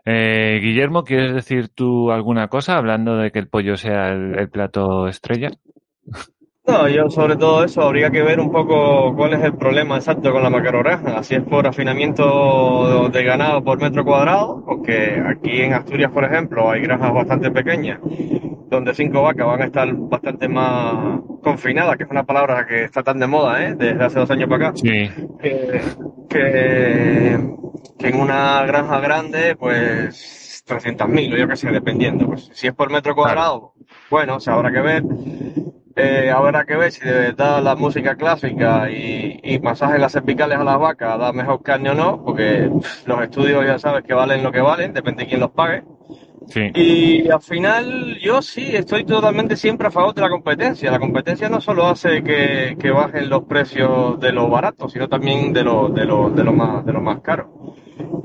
[0.05, 4.49] Eh, Guillermo, ¿quieres decir tú alguna cosa hablando de que el pollo sea el, el
[4.49, 5.49] plato estrella?
[6.65, 10.31] No, yo sobre todo eso habría que ver un poco cuál es el problema exacto
[10.31, 11.21] con la macrogranja.
[11.21, 16.71] Si es por afinamiento de ganado por metro cuadrado, porque aquí en Asturias, por ejemplo,
[16.71, 17.99] hay granjas bastante pequeñas,
[18.73, 23.03] donde cinco vacas van a estar bastante más confinadas, que es una palabra que está
[23.03, 23.75] tan de moda, ¿eh?
[23.75, 24.77] Desde hace dos años para acá.
[24.77, 25.09] Sí.
[25.41, 25.81] que,
[26.29, 27.39] que,
[27.97, 32.27] que en una granja grande, pues 300.000 o yo qué sé, dependiendo.
[32.27, 33.73] Pues si es por metro cuadrado,
[34.09, 35.03] bueno, o sea, habrá que ver.
[35.95, 40.57] Eh, habrá que ver si de verdad la música clásica y, y masajes las cervicales
[40.57, 42.67] a las vacas da mejor carne o no, porque
[43.05, 45.83] los estudios ya sabes que valen lo que valen, depende de quién los pague.
[46.47, 46.71] Sí.
[46.75, 50.91] Y al final yo sí estoy totalmente siempre a favor de la competencia.
[50.91, 55.53] La competencia no solo hace que, que bajen los precios de lo barato, sino también
[55.53, 57.75] de lo, de lo, de lo más, de lo más caro.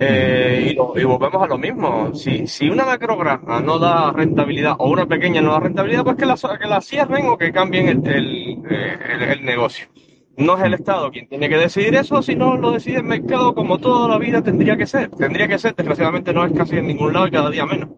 [0.01, 2.15] Eh, y, lo- y volvemos a lo mismo.
[2.15, 6.27] Si, si una macrogranja no da rentabilidad o una pequeña no da rentabilidad, pues que
[6.27, 9.87] la, que la cierren o que cambien el, el, eh, el- el negocio.
[10.39, 13.79] No es el Estado quien tiene que decidir eso, sino lo decide el mercado como
[13.79, 15.11] toda la vida tendría que ser.
[15.11, 17.91] Tendría que ser, desgraciadamente no es casi en ningún lado y cada día menos.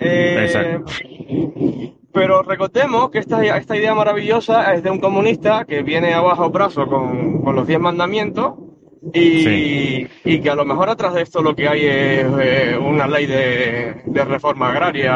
[0.00, 0.92] Eh, Exacto.
[2.12, 6.50] pero recordemos que esta, esta idea maravillosa es de un comunista que viene a bajo
[6.50, 8.54] brazo con, con los diez mandamientos
[9.12, 10.06] y, Sí.
[10.24, 13.26] y que a lo mejor atrás de esto lo que hay es eh, una ley
[13.26, 15.14] de, de reforma agraria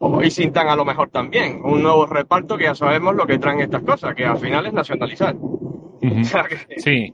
[0.00, 3.26] o- y sin tan a lo mejor también un nuevo reparto que ya sabemos lo
[3.26, 5.34] que traen estas cosas, que al final es nacionalizar.
[5.36, 5.60] Ujú.
[6.20, 7.12] O sea que- Sí.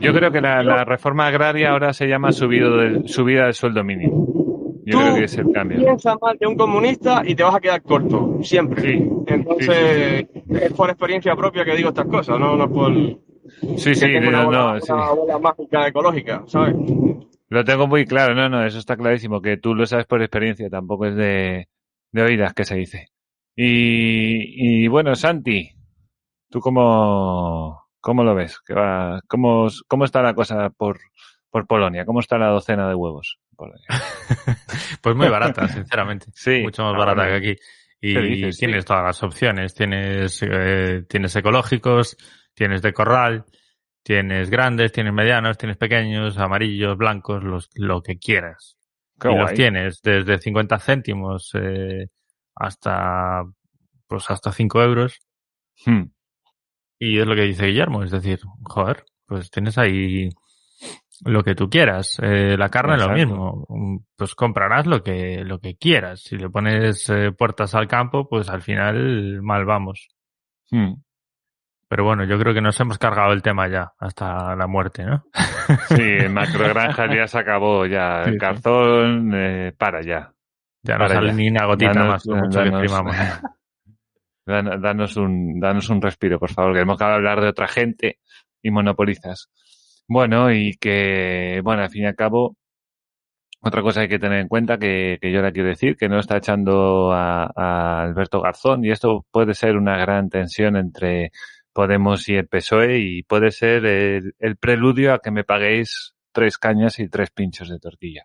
[0.00, 3.84] Yo creo que la, la reforma agraria ahora se llama subido del, subida del sueldo
[3.84, 4.26] mínimo.
[4.86, 5.78] Yo Tú creo que es el cambio.
[5.78, 8.80] Piensa mal de un comunista y te vas a quedar corto, siempre.
[8.82, 9.08] Sí.
[9.26, 12.92] Entonces, es por experiencia propia que digo estas cosas, no, no por
[13.76, 14.92] Sí, que sí, tengo una no, bola, no, sí.
[14.92, 16.74] una bola mágica ecológica, ¿sabes?
[17.48, 20.70] Lo tengo muy claro, no, no, eso está clarísimo, que tú lo sabes por experiencia,
[20.70, 21.68] tampoco es de,
[22.12, 23.08] de oídas que se dice.
[23.54, 25.70] Y, y bueno, Santi,
[26.48, 28.60] ¿tú cómo, cómo lo ves?
[28.66, 30.98] ¿Qué va, cómo, ¿Cómo está la cosa por,
[31.50, 32.04] por Polonia?
[32.04, 33.38] ¿Cómo está la docena de huevos?
[33.50, 33.86] en Polonia?
[35.02, 36.26] Pues muy barata, sinceramente.
[36.34, 36.60] Sí.
[36.62, 37.60] Mucho más barata que aquí.
[38.02, 39.74] Y tienes todas las opciones.
[39.74, 42.16] Tienes, eh, tienes ecológicos,
[42.54, 43.44] tienes de corral,
[44.02, 48.79] tienes grandes, tienes medianos, tienes pequeños, amarillos, blancos, los, lo que quieras.
[49.20, 52.08] Qué y los tienes desde 50 céntimos eh,
[52.54, 53.44] hasta
[54.06, 55.18] pues hasta 5 euros.
[55.86, 56.10] Hmm.
[56.98, 60.28] Y es lo que dice Guillermo, es decir, joder, pues tienes ahí
[61.24, 62.18] lo que tú quieras.
[62.22, 63.14] Eh, la carne lo Exacto.
[63.14, 64.04] mismo.
[64.16, 66.20] Pues comprarás lo que, lo que quieras.
[66.20, 70.08] Si le pones eh, puertas al campo, pues al final mal vamos.
[70.70, 70.94] Hmm.
[71.90, 75.24] Pero bueno, yo creo que nos hemos cargado el tema ya, hasta la muerte, ¿no?
[75.88, 78.22] Sí, macrogranjas ya se acabó, ya.
[78.22, 80.32] El calzón, eh, para ya.
[80.82, 81.32] Ya no sale ya.
[81.34, 83.40] ni una gotita Danos- más, por mucho que danos-.
[84.46, 88.18] Dan- Danos un, danos un respiro, por favor, que hemos que hablar de otra gente
[88.62, 89.48] y monopolizas.
[90.08, 92.56] Bueno, y que, bueno, al fin y al cabo,
[93.62, 96.18] otra cosa hay que tener en cuenta que, que yo le quiero decir, que no
[96.20, 101.30] está echando a, a Alberto Garzón y esto puede ser una gran tensión entre
[101.72, 106.58] Podemos y el PSOE y puede ser el, el preludio a que me paguéis tres
[106.58, 108.24] cañas y tres pinchos de tortilla.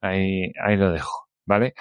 [0.00, 1.74] Ahí, ahí lo dejo, ¿vale?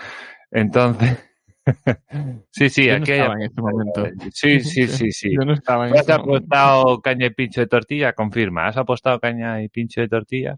[0.52, 1.18] Entonces,
[2.52, 4.08] sí, sí, Yo no aquí hay estaba en este momento.
[4.34, 5.30] Sí, sí, sí, sí.
[5.34, 6.38] Yo no estaba en ¿Has este momento.
[6.38, 8.14] apostado caña y pincho de tortilla?
[8.14, 8.68] Confirma.
[8.68, 10.58] ¿Has apostado caña y pincho de tortilla?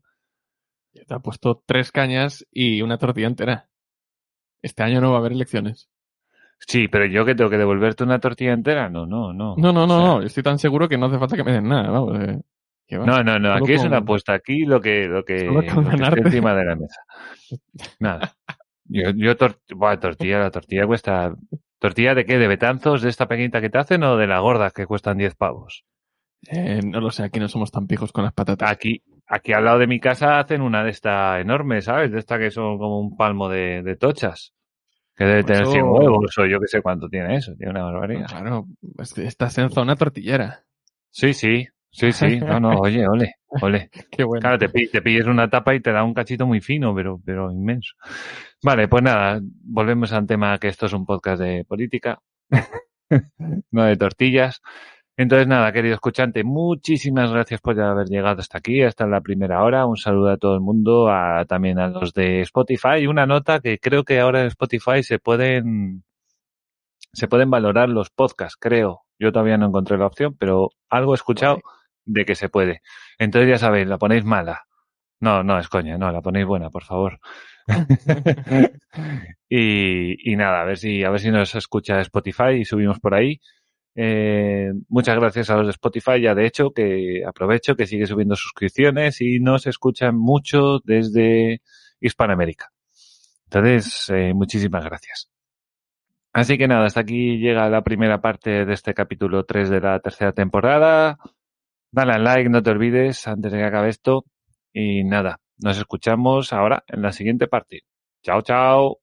[0.93, 3.69] Te ha puesto tres cañas y una tortilla entera.
[4.61, 5.89] Este año no va a haber elecciones.
[6.67, 9.55] Sí, pero yo que tengo que devolverte una tortilla entera, no, no, no.
[9.57, 10.21] No, no, no, O sea, no.
[10.21, 11.89] Estoy tan seguro que no hace falta que me den nada.
[11.89, 12.39] Vamos, eh.
[12.91, 13.53] No, no, no.
[13.53, 14.33] Aquí es una apuesta.
[14.33, 16.21] Aquí lo que, lo que, lo que ganarte.
[16.21, 17.01] encima de la mesa.
[17.99, 18.33] Nada.
[18.85, 21.33] Yo, yo tor- Buah, tortilla, la tortilla cuesta.
[21.79, 22.37] ¿Tortilla de qué?
[22.37, 23.01] ¿De betanzos?
[23.01, 25.83] ¿De esta pequeñita que te hacen o de la gorda que cuestan 10 pavos?
[26.49, 28.69] Eh, no lo sé, aquí no somos tan pijos con las patatas.
[28.69, 32.11] Aquí, aquí al lado de mi casa hacen una de esta enorme, ¿sabes?
[32.11, 34.53] De esta que son como un palmo de, de tochas.
[35.15, 37.53] Que debe Pues tener eso- 100 huevos o yo que sé cuánto tiene eso.
[37.55, 38.27] Tiene una barbaridad.
[38.27, 38.65] Claro,
[38.97, 40.63] es que estás en zona tortillera.
[41.09, 41.67] Sí, sí.
[41.93, 43.89] Sí, sí, no, no, oye, ole, ole.
[44.11, 44.39] Qué bueno.
[44.41, 47.51] Claro, te, te pilles una tapa y te da un cachito muy fino, pero, pero
[47.51, 47.95] inmenso.
[48.63, 52.21] Vale, pues nada, volvemos al tema que esto es un podcast de política,
[53.71, 54.61] no de tortillas.
[55.17, 59.85] Entonces nada, querido escuchante, muchísimas gracias por haber llegado hasta aquí, hasta la primera hora.
[59.85, 62.99] Un saludo a todo el mundo, a, también a los de Spotify.
[63.01, 66.03] Y una nota que creo que ahora en Spotify se pueden,
[67.13, 69.01] se pueden valorar los podcasts, creo.
[69.19, 71.59] Yo todavía no encontré la opción, pero algo he escuchado
[72.05, 72.81] de que se puede.
[73.19, 74.63] Entonces ya sabéis, la ponéis mala.
[75.19, 77.19] No, no, es coña, no, la ponéis buena, por favor.
[79.49, 83.13] y, y nada, a ver si, a ver si nos escucha Spotify y subimos por
[83.13, 83.39] ahí.
[83.95, 88.35] Eh, muchas gracias a los de Spotify, ya de hecho, que aprovecho que sigue subiendo
[88.35, 91.61] suscripciones y nos escuchan mucho desde
[91.99, 92.71] Hispanoamérica.
[93.45, 95.29] Entonces, eh, muchísimas gracias.
[96.33, 99.99] Así que nada, hasta aquí llega la primera parte de este capítulo 3 de la
[99.99, 101.17] tercera temporada.
[101.91, 104.23] Dale al like, no te olvides, antes de que acabe esto.
[104.71, 107.81] Y nada, nos escuchamos ahora en la siguiente parte.
[108.23, 108.99] Chao, chao.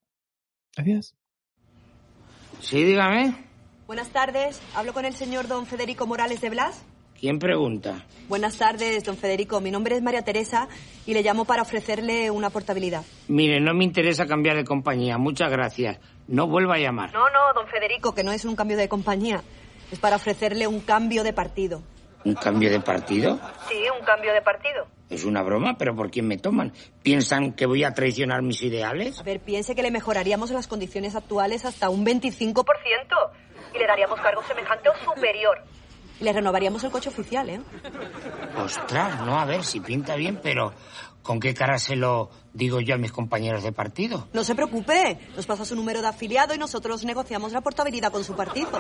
[0.75, 1.15] Gracias.
[2.61, 3.48] Sí, dígame.
[3.89, 6.85] Buenas tardes, hablo con el señor don Federico Morales de Blas.
[7.19, 8.05] ¿Quién pregunta?
[8.29, 9.63] Buenas tardes, don Federico.
[9.63, 10.69] Mi nombre es María Teresa
[11.07, 13.03] y le llamo para ofrecerle una portabilidad.
[13.29, 15.17] Mire, no me interesa cambiar de compañía.
[15.17, 15.99] Muchas gracias.
[16.27, 17.15] No vuelva a llamar.
[17.15, 19.43] No, no, don Federico, que no es un cambio de compañía.
[19.91, 21.83] Es para ofrecerle un cambio de partido.
[22.27, 23.41] ¿Un cambio de partido?
[23.71, 24.87] Sí, un cambio de partido.
[25.09, 26.75] Es una broma, pero ¿por quién me toman?
[27.03, 29.19] ¿Piensan que voy a traicionar mis ideales?
[29.19, 32.67] A ver, piense que le mejoraríamos las condiciones actuales hasta un 25%
[33.79, 35.63] le daríamos cargo semejante o superior.
[36.21, 37.61] Le renovaríamos el coche oficial, ¿eh?
[38.59, 40.73] Ostras, no, a ver si pinta bien, pero
[41.23, 44.29] ¿con qué cara se lo digo yo a mis compañeros de partido?
[44.33, 48.25] No se preocupe, nos pasa su número de afiliado y nosotros negociamos la portabilidad con
[48.25, 48.71] su partido.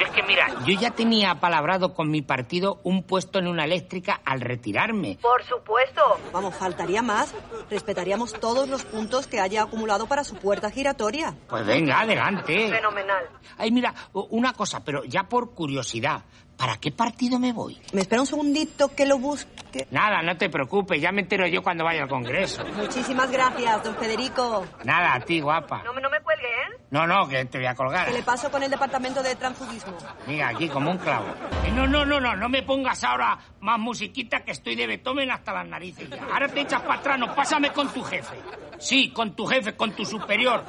[0.00, 4.20] Es que mira, yo ya tenía palabrado con mi partido un puesto en una eléctrica
[4.24, 5.18] al retirarme.
[5.20, 6.00] Por supuesto.
[6.32, 7.34] Vamos, faltaría más.
[7.70, 11.34] Respetaríamos todos los puntos que haya acumulado para su puerta giratoria.
[11.48, 12.68] Pues venga, adelante.
[12.70, 13.28] Fenomenal.
[13.58, 16.24] Ay, mira, una cosa, pero ya por curiosidad,
[16.62, 17.76] ¿para qué partido me voy?
[17.92, 19.88] ¿Me espera un segundito que lo busque?
[19.90, 22.62] Nada, no te preocupes, ya me entero yo cuando vaya al Congreso.
[22.76, 24.64] Muchísimas gracias, don Federico.
[24.84, 25.82] Nada, a ti, guapa.
[25.82, 26.78] No, me- no me cuelgue, ¿eh?
[26.92, 28.06] No, no, que te voy a colgar.
[28.06, 29.96] Que le paso con el departamento de transfugismo.
[30.28, 31.26] Mira, aquí como un clavo.
[31.64, 35.32] Eh, No, no, no, no, no me pongas ahora más musiquita que estoy de Beethoven
[35.32, 36.22] hasta las narices ya.
[36.32, 38.36] Ahora te echas para atrás, no, pásame con tu jefe.
[38.78, 40.64] Sí, con tu jefe, con tu superior.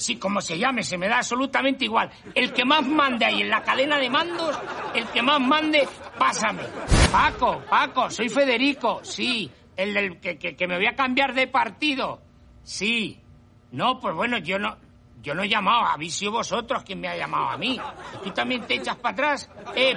[0.00, 2.10] Sí, como se llame, se me da absolutamente igual.
[2.34, 4.58] El que más mande ahí en la cadena de mandos,
[4.94, 5.86] el que más mande,
[6.18, 6.62] pásame.
[7.12, 9.50] Paco, Paco, soy Federico, sí.
[9.76, 12.20] El del que, que, que me voy a cambiar de partido.
[12.62, 13.20] Sí.
[13.72, 14.76] No, pues bueno, yo no.
[15.22, 17.78] Yo no he llamado, habéis sido vosotros quien me ha llamado a mí.
[18.24, 19.50] ¿Tú también te echas para atrás?
[19.76, 19.94] Eh,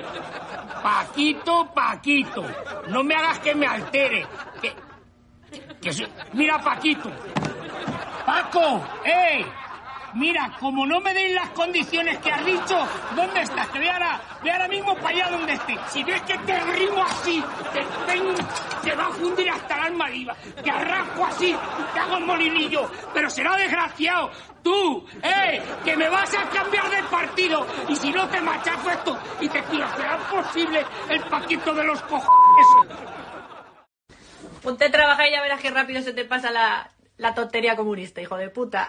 [0.83, 2.43] Paquito, Paquito,
[2.89, 4.25] no me hagas que me altere.
[4.61, 4.73] Que,
[5.81, 7.09] que soy- Mira, Paquito.
[8.25, 9.45] Paco, ¡eh!
[10.15, 13.67] Mira, como no me deis las condiciones que has dicho, ¿dónde estás?
[13.69, 15.75] Que ve ahora, ve ahora mismo para allá donde esté.
[15.89, 17.43] Si ves que te rimo así,
[17.73, 18.33] te, tengo-
[18.83, 20.35] te va a fundir hasta el alma viva.
[20.63, 21.55] Te arrasco así,
[21.93, 22.89] te hago molinillo.
[23.13, 24.29] Pero será desgraciado.
[24.61, 25.61] Tú, ¡eh!
[25.83, 27.65] Que me vas a cambiar de partido.
[27.89, 31.99] Y si no te machaco esto y te tiro, será posible el paquito de los
[32.03, 32.67] cojones.
[34.61, 38.21] Ponte a trabajar y ya verás qué rápido se te pasa la, la tontería comunista,
[38.21, 38.81] hijo de puta.